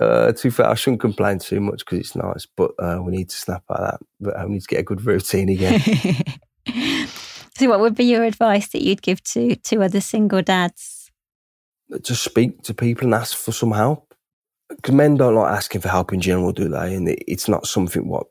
Uh, 0.00 0.32
to 0.32 0.42
be 0.42 0.50
fair, 0.50 0.68
I 0.68 0.74
shouldn't 0.74 1.00
complain 1.00 1.38
too 1.38 1.60
much 1.60 1.80
because 1.80 1.98
it's 1.98 2.16
nice, 2.16 2.46
but 2.56 2.72
uh, 2.78 3.00
we 3.02 3.12
need 3.12 3.30
to 3.30 3.36
snap 3.36 3.64
at 3.70 3.80
that. 3.80 4.00
But 4.20 4.38
I 4.38 4.46
need 4.46 4.60
to 4.60 4.68
get 4.68 4.80
a 4.80 4.84
good 4.84 5.04
routine 5.04 5.48
again. 5.48 5.80
so, 7.56 7.68
what 7.68 7.80
would 7.80 7.96
be 7.96 8.04
your 8.04 8.24
advice 8.24 8.68
that 8.68 8.82
you'd 8.82 9.02
give 9.02 9.22
to 9.24 9.56
to 9.56 9.82
other 9.82 10.00
single 10.00 10.42
dads? 10.42 10.98
to 12.02 12.14
speak 12.14 12.62
to 12.62 12.74
people 12.74 13.04
and 13.04 13.14
ask 13.14 13.36
for 13.36 13.52
some 13.52 13.72
help. 13.72 14.14
Because 14.68 14.94
men 14.94 15.16
don't 15.16 15.34
like 15.34 15.50
asking 15.50 15.80
for 15.80 15.88
help 15.88 16.12
in 16.12 16.20
general, 16.20 16.52
do 16.52 16.68
they? 16.68 16.94
And 16.94 17.08
it, 17.08 17.24
it's 17.26 17.48
not 17.48 17.66
something 17.66 18.06
what, 18.06 18.26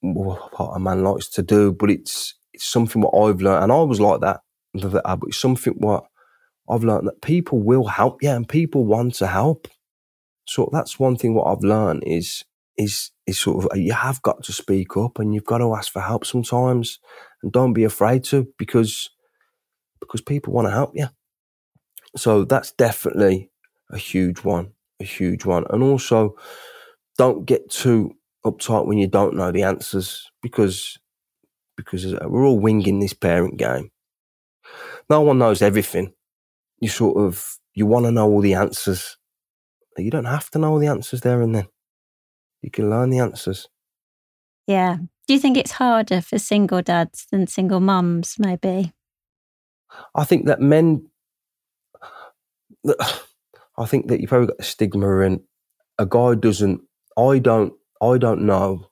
what 0.00 0.70
a 0.74 0.78
man 0.78 1.02
likes 1.02 1.28
to 1.30 1.42
do, 1.42 1.72
but 1.72 1.90
it's 1.90 2.34
it's 2.52 2.66
something 2.66 3.02
what 3.02 3.14
I've 3.14 3.40
learned, 3.40 3.64
and 3.64 3.72
I 3.72 3.82
was 3.82 4.00
like 4.00 4.20
that. 4.20 4.40
But 4.72 5.18
it's 5.26 5.40
something 5.40 5.74
what 5.74 6.04
I've 6.70 6.84
learned 6.84 7.06
that 7.08 7.22
people 7.22 7.58
will 7.60 7.86
help 7.86 8.22
you, 8.22 8.30
and 8.30 8.48
people 8.48 8.84
want 8.84 9.14
to 9.16 9.26
help. 9.26 9.68
So 10.46 10.68
that's 10.72 10.98
one 10.98 11.16
thing 11.16 11.34
what 11.34 11.46
I've 11.46 11.64
learned 11.64 12.04
is 12.06 12.44
is 12.76 13.10
is 13.26 13.38
sort 13.38 13.64
of 13.64 13.78
you 13.78 13.92
have 13.92 14.22
got 14.22 14.42
to 14.44 14.52
speak 14.52 14.96
up 14.96 15.18
and 15.18 15.34
you've 15.34 15.44
got 15.44 15.58
to 15.58 15.74
ask 15.74 15.92
for 15.92 16.00
help 16.00 16.24
sometimes, 16.24 16.98
and 17.42 17.52
don't 17.52 17.72
be 17.72 17.84
afraid 17.84 18.24
to 18.24 18.48
because 18.58 19.10
because 20.00 20.20
people 20.20 20.52
want 20.52 20.66
to 20.66 20.72
help 20.72 20.92
you. 20.94 21.08
So 22.16 22.44
that's 22.44 22.72
definitely 22.72 23.50
a 23.90 23.98
huge 23.98 24.40
one, 24.40 24.72
a 25.00 25.04
huge 25.04 25.44
one. 25.44 25.64
And 25.70 25.82
also, 25.82 26.36
don't 27.18 27.44
get 27.44 27.70
too 27.70 28.16
uptight 28.44 28.86
when 28.86 28.98
you 28.98 29.06
don't 29.06 29.36
know 29.36 29.52
the 29.52 29.62
answers 29.62 30.30
because 30.42 30.98
because 31.76 32.12
uh, 32.12 32.18
we're 32.26 32.46
all 32.46 32.58
winging 32.58 33.00
this 33.00 33.12
parent 33.12 33.56
game. 33.56 33.90
No 35.08 35.20
one 35.22 35.38
knows 35.38 35.62
everything. 35.62 36.12
You 36.80 36.88
sort 36.88 37.16
of 37.18 37.58
you 37.74 37.86
want 37.86 38.06
to 38.06 38.12
know 38.12 38.28
all 38.28 38.40
the 38.40 38.54
answers. 38.54 39.16
You 39.96 40.10
don't 40.10 40.24
have 40.24 40.50
to 40.50 40.58
know 40.58 40.72
all 40.72 40.78
the 40.78 40.86
answers 40.86 41.20
there 41.20 41.42
and 41.42 41.54
then. 41.54 41.68
You 42.62 42.70
can 42.70 42.90
learn 42.90 43.10
the 43.10 43.18
answers. 43.18 43.68
Yeah. 44.66 44.96
Do 45.26 45.34
you 45.34 45.40
think 45.40 45.56
it's 45.56 45.72
harder 45.72 46.20
for 46.20 46.38
single 46.38 46.82
dads 46.82 47.26
than 47.30 47.46
single 47.46 47.80
mums, 47.80 48.36
maybe? 48.38 48.92
I 50.14 50.24
think 50.24 50.46
that 50.46 50.60
men 50.60 51.10
I 53.78 53.86
think 53.86 54.08
that 54.08 54.20
you've 54.20 54.30
probably 54.30 54.48
got 54.48 54.60
a 54.60 54.64
stigma 54.64 55.20
and 55.20 55.40
a 55.98 56.06
guy 56.06 56.34
doesn't 56.34 56.80
I 57.18 57.38
don't 57.38 57.72
I 58.02 58.18
don't 58.18 58.42
know 58.42 58.86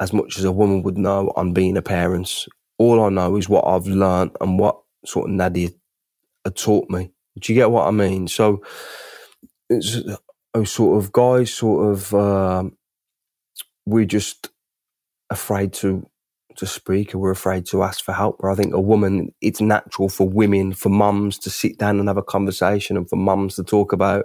as 0.00 0.12
much 0.12 0.38
as 0.38 0.44
a 0.44 0.52
woman 0.52 0.82
would 0.82 0.98
know 0.98 1.32
on 1.36 1.54
being 1.54 1.76
a 1.76 1.82
parent. 1.82 2.46
All 2.78 3.02
I 3.02 3.08
know 3.08 3.36
is 3.36 3.48
what 3.48 3.66
I've 3.66 3.86
learned 3.86 4.36
and 4.40 4.58
what 4.58 4.78
sort 5.06 5.30
of 5.30 5.34
Nadia 5.34 5.70
had 6.46 6.56
taught 6.56 6.88
me. 6.88 7.10
Do 7.38 7.52
you 7.52 7.58
get 7.58 7.70
what 7.70 7.86
I 7.86 7.90
mean? 7.90 8.28
So 8.28 8.62
it's 9.68 10.00
a 10.54 10.64
sort 10.64 11.02
of 11.02 11.12
guys 11.12 11.52
sort 11.52 11.92
of 11.92 12.14
um, 12.14 12.76
we're 13.84 14.06
just 14.06 14.50
afraid 15.30 15.72
to 15.74 16.08
to 16.56 16.66
speak 16.66 17.14
or 17.14 17.18
we're 17.18 17.30
afraid 17.30 17.66
to 17.66 17.82
ask 17.82 18.02
for 18.02 18.12
help. 18.12 18.36
Or 18.40 18.50
I 18.50 18.54
think 18.54 18.72
a 18.72 18.80
woman, 18.80 19.28
it's 19.42 19.60
natural 19.60 20.08
for 20.08 20.28
women, 20.28 20.72
for 20.72 20.88
mums 20.88 21.38
to 21.40 21.50
sit 21.50 21.78
down 21.78 21.98
and 21.98 22.08
have 22.08 22.16
a 22.16 22.22
conversation 22.22 22.96
and 22.96 23.08
for 23.08 23.16
mums 23.16 23.56
to 23.56 23.64
talk 23.64 23.92
about 23.92 24.24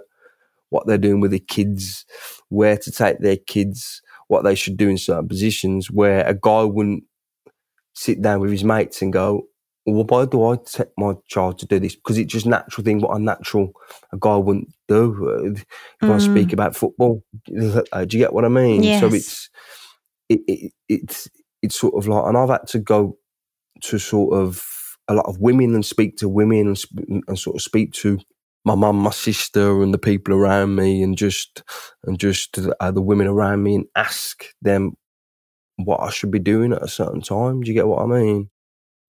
what 0.70 0.86
they're 0.86 0.96
doing 0.96 1.20
with 1.20 1.32
their 1.32 1.40
kids, 1.40 2.06
where 2.48 2.78
to 2.78 2.90
take 2.90 3.18
their 3.18 3.36
kids, 3.36 4.00
what 4.28 4.44
they 4.44 4.54
should 4.54 4.78
do 4.78 4.88
in 4.88 4.96
certain 4.96 5.28
positions, 5.28 5.90
where 5.90 6.26
a 6.26 6.32
guy 6.32 6.62
wouldn't 6.64 7.04
sit 7.94 8.22
down 8.22 8.40
with 8.40 8.50
his 8.50 8.64
mates 8.64 9.02
and 9.02 9.12
go, 9.12 9.42
why 9.84 10.24
do 10.26 10.44
I 10.44 10.56
take 10.64 10.88
my 10.96 11.14
child 11.26 11.58
to 11.58 11.66
do 11.66 11.80
this? 11.80 11.96
Because 11.96 12.18
it's 12.18 12.32
just 12.32 12.46
natural 12.46 12.84
thing, 12.84 13.00
what 13.00 13.16
a 13.16 13.18
natural 13.18 13.72
a 14.12 14.16
guy 14.18 14.36
wouldn't 14.36 14.72
do. 14.88 15.54
If 15.54 15.64
mm. 16.02 16.10
I 16.10 16.18
speak 16.18 16.52
about 16.52 16.76
football, 16.76 17.22
uh, 17.92 18.04
do 18.04 18.16
you 18.16 18.22
get 18.22 18.32
what 18.32 18.44
I 18.44 18.48
mean? 18.48 18.82
Yes. 18.82 19.00
So 19.00 19.12
it's 19.12 19.50
it, 20.28 20.40
it, 20.46 20.72
it's 20.88 21.28
it's 21.62 21.78
sort 21.78 21.94
of 21.94 22.06
like, 22.06 22.26
and 22.26 22.36
I've 22.36 22.48
had 22.48 22.66
to 22.68 22.78
go 22.78 23.18
to 23.82 23.98
sort 23.98 24.34
of 24.34 24.64
a 25.08 25.14
lot 25.14 25.26
of 25.26 25.40
women 25.40 25.74
and 25.74 25.84
speak 25.84 26.16
to 26.18 26.28
women 26.28 26.68
and, 26.68 26.78
sp- 26.78 27.06
and 27.26 27.38
sort 27.38 27.56
of 27.56 27.62
speak 27.62 27.92
to 27.92 28.20
my 28.64 28.76
mum, 28.76 28.96
my 28.96 29.10
sister, 29.10 29.82
and 29.82 29.92
the 29.92 29.98
people 29.98 30.34
around 30.34 30.76
me, 30.76 31.02
and 31.02 31.18
just 31.18 31.64
and 32.04 32.20
just 32.20 32.58
uh, 32.80 32.90
the 32.92 33.02
women 33.02 33.26
around 33.26 33.64
me, 33.64 33.74
and 33.74 33.86
ask 33.96 34.44
them 34.62 34.92
what 35.76 36.00
I 36.00 36.10
should 36.10 36.30
be 36.30 36.38
doing 36.38 36.72
at 36.72 36.82
a 36.82 36.88
certain 36.88 37.20
time. 37.20 37.62
Do 37.62 37.68
you 37.68 37.74
get 37.74 37.88
what 37.88 38.02
I 38.02 38.06
mean? 38.06 38.50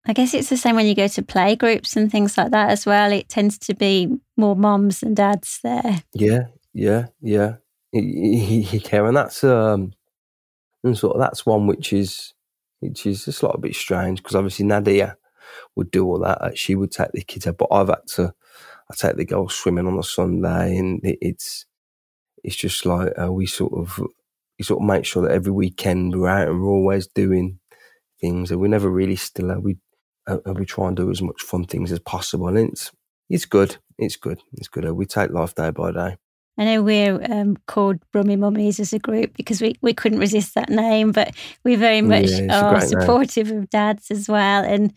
I 0.05 0.13
guess 0.13 0.33
it's 0.33 0.49
the 0.49 0.57
same 0.57 0.75
when 0.75 0.85
you 0.85 0.95
go 0.95 1.07
to 1.07 1.21
play 1.21 1.55
groups 1.55 1.95
and 1.95 2.11
things 2.11 2.37
like 2.37 2.51
that 2.51 2.69
as 2.69 2.85
well. 2.85 3.11
It 3.11 3.29
tends 3.29 3.57
to 3.59 3.73
be 3.73 4.09
more 4.35 4.55
moms 4.55 5.01
and 5.01 5.15
dads 5.15 5.59
there. 5.63 6.03
Yeah, 6.13 6.47
yeah, 6.73 7.07
yeah, 7.21 7.55
yeah, 7.91 9.07
and 9.07 9.15
that's 9.15 9.43
um, 9.43 9.93
and 10.83 10.97
sort 10.97 11.15
of 11.15 11.21
that's 11.21 11.45
one 11.45 11.67
which 11.67 11.93
is 11.93 12.33
which 12.79 13.05
is 13.05 13.25
just 13.25 13.43
like 13.43 13.53
a 13.53 13.59
bit 13.59 13.75
strange 13.75 14.21
because 14.21 14.35
obviously 14.35 14.65
Nadia 14.65 15.15
would 15.75 15.91
do 15.91 16.05
all 16.05 16.19
that. 16.19 16.57
She 16.57 16.75
would 16.75 16.91
take 16.91 17.11
the 17.13 17.21
kids 17.21 17.47
out, 17.47 17.57
but 17.57 17.69
I've 17.71 17.87
had 17.87 18.07
to. 18.15 18.33
I 18.91 18.95
take 18.97 19.15
the 19.15 19.25
girls 19.25 19.55
swimming 19.55 19.87
on 19.87 19.97
a 19.97 20.03
Sunday, 20.03 20.77
and 20.77 20.99
it, 21.05 21.17
it's 21.21 21.65
it's 22.43 22.57
just 22.57 22.85
like 22.85 23.13
uh, 23.21 23.31
we 23.31 23.45
sort 23.45 23.73
of 23.73 23.99
we 24.59 24.65
sort 24.65 24.81
of 24.81 24.87
make 24.87 25.05
sure 25.05 25.23
that 25.23 25.31
every 25.31 25.51
weekend 25.51 26.19
we're 26.19 26.27
out 26.27 26.49
and 26.49 26.61
we're 26.61 26.69
always 26.69 27.07
doing 27.07 27.59
things, 28.19 28.51
and 28.51 28.59
we 28.59 28.67
never 28.67 28.89
really 28.89 29.15
still 29.15 29.51
uh, 29.51 29.59
we 29.59 29.77
uh, 30.27 30.53
we 30.53 30.65
try 30.65 30.87
and 30.87 30.97
do 30.97 31.09
as 31.11 31.21
much 31.21 31.41
fun 31.41 31.65
things 31.65 31.91
as 31.91 31.99
possible, 31.99 32.47
and 32.47 32.57
it's 32.57 32.91
it's 33.29 33.45
good, 33.45 33.77
it's 33.97 34.15
good, 34.15 34.41
it's 34.53 34.67
good. 34.67 34.89
We 34.91 35.05
take 35.05 35.31
life 35.31 35.55
day 35.55 35.71
by 35.71 35.91
day. 35.91 36.17
I 36.57 36.65
know 36.65 36.83
we're 36.83 37.19
um, 37.31 37.57
called 37.67 37.99
Brummie 38.13 38.37
Mummies 38.37 38.79
as 38.79 38.93
a 38.93 38.99
group 38.99 39.35
because 39.35 39.59
we, 39.59 39.75
we 39.81 39.93
couldn't 39.93 40.19
resist 40.19 40.53
that 40.53 40.69
name, 40.69 41.11
but 41.11 41.33
we 41.63 41.75
very 41.75 42.01
much 42.01 42.29
yeah, 42.29 42.63
are 42.63 42.79
supportive 42.81 43.47
name. 43.47 43.59
of 43.59 43.69
dads 43.71 44.11
as 44.11 44.29
well. 44.29 44.63
And 44.63 44.93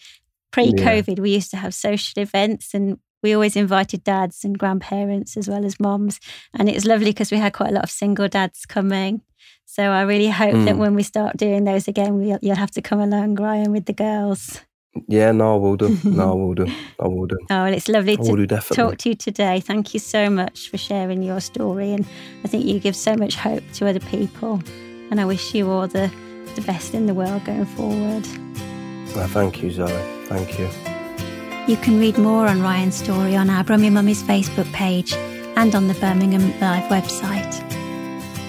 pre 0.52 0.72
COVID, 0.72 1.16
yeah. 1.16 1.22
we 1.22 1.30
used 1.30 1.50
to 1.52 1.56
have 1.56 1.72
social 1.72 2.22
events 2.22 2.74
and 2.74 2.98
we 3.22 3.32
always 3.32 3.56
invited 3.56 4.04
dads 4.04 4.44
and 4.44 4.58
grandparents 4.58 5.36
as 5.36 5.48
well 5.48 5.64
as 5.64 5.80
moms. 5.80 6.20
And 6.52 6.68
it 6.68 6.74
was 6.74 6.84
lovely 6.84 7.10
because 7.10 7.30
we 7.30 7.38
had 7.38 7.54
quite 7.54 7.70
a 7.70 7.74
lot 7.74 7.84
of 7.84 7.90
single 7.90 8.28
dads 8.28 8.66
coming. 8.66 9.22
So 9.64 9.82
I 9.82 10.02
really 10.02 10.28
hope 10.28 10.54
mm. 10.54 10.64
that 10.66 10.76
when 10.76 10.94
we 10.94 11.02
start 11.02 11.38
doing 11.38 11.64
those 11.64 11.88
again, 11.88 12.18
we'll, 12.18 12.38
you'll 12.42 12.56
have 12.56 12.70
to 12.72 12.82
come 12.82 13.00
along, 13.00 13.36
Ryan, 13.36 13.72
with 13.72 13.86
the 13.86 13.92
girls. 13.94 14.60
Yeah, 15.09 15.32
no, 15.32 15.54
I 15.54 15.59
will 15.59 15.76
do. 15.76 15.98
No, 16.04 16.32
I 16.32 16.35
will 16.42 16.54
do. 16.54 16.66
I 17.00 17.09
will 17.09 17.26
do. 17.26 17.38
Oh, 17.50 17.64
well, 17.64 17.72
it's 17.72 17.88
lovely 17.88 18.16
to 18.16 18.61
talk 18.74 18.98
to 18.98 19.09
you 19.11 19.14
today. 19.14 19.61
Thank 19.61 19.94
you 19.94 20.00
so 20.00 20.30
much 20.30 20.70
for 20.70 20.78
sharing 20.78 21.22
your 21.22 21.40
story. 21.40 21.92
And 21.92 22.06
I 22.44 22.48
think 22.48 22.64
you 22.64 22.80
give 22.80 22.96
so 22.96 23.16
much 23.16 23.37
hope 23.37 23.62
to 23.74 23.88
other 23.88 24.00
people. 24.00 24.62
And 25.11 25.20
I 25.20 25.24
wish 25.24 25.54
you 25.54 25.70
all 25.70 25.87
the, 25.87 26.11
the 26.54 26.62
best 26.62 26.94
in 26.94 27.06
the 27.06 27.14
world 27.14 27.44
going 27.44 27.66
forward. 27.66 28.26
Well, 29.14 29.28
thank 29.28 29.62
you, 29.62 29.70
Zoe. 29.70 29.88
Thank 30.26 30.59
you. 30.59 30.68
You 31.66 31.76
can 31.76 31.98
read 31.98 32.18
more 32.18 32.46
on 32.46 32.62
Ryan's 32.62 32.96
story 32.96 33.35
on 33.37 33.50
our 33.50 33.64
Brummie 33.64 33.90
Mummies 33.90 34.22
Facebook 34.22 34.70
page 34.72 35.12
and 35.56 35.74
on 35.74 35.88
the 35.88 35.94
Birmingham 35.94 36.48
Live 36.61 36.85
website. 36.90 37.62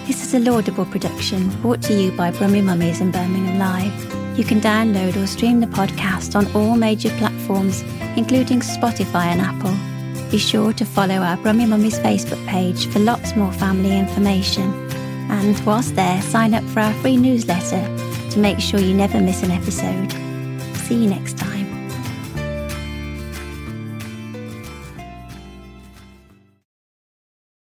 This 0.06 0.24
is 0.24 0.34
a 0.34 0.38
laudable 0.38 0.86
production 0.86 1.48
brought 1.60 1.82
to 1.82 1.94
you 1.94 2.12
by 2.12 2.30
Brummie 2.30 2.62
Mummies 2.62 3.00
and 3.00 3.12
Birmingham 3.12 3.58
Live. 3.58 4.17
You 4.38 4.44
can 4.44 4.60
download 4.60 5.20
or 5.20 5.26
stream 5.26 5.58
the 5.58 5.66
podcast 5.66 6.36
on 6.36 6.46
all 6.54 6.76
major 6.76 7.10
platforms, 7.18 7.82
including 8.16 8.60
Spotify 8.60 9.24
and 9.24 9.40
Apple. 9.40 9.74
Be 10.30 10.38
sure 10.38 10.72
to 10.74 10.84
follow 10.84 11.16
our 11.16 11.36
Brummie 11.38 11.68
Mummies 11.68 11.98
Facebook 11.98 12.46
page 12.46 12.86
for 12.86 13.00
lots 13.00 13.34
more 13.34 13.52
family 13.52 13.98
information. 13.98 14.72
And 15.28 15.58
whilst 15.66 15.96
there, 15.96 16.22
sign 16.22 16.54
up 16.54 16.62
for 16.64 16.78
our 16.78 16.94
free 17.02 17.16
newsletter 17.16 17.82
to 18.30 18.38
make 18.38 18.60
sure 18.60 18.78
you 18.78 18.94
never 18.94 19.20
miss 19.20 19.42
an 19.42 19.50
episode. 19.50 20.12
See 20.86 21.02
you 21.02 21.10
next 21.10 21.36
time. 21.36 21.57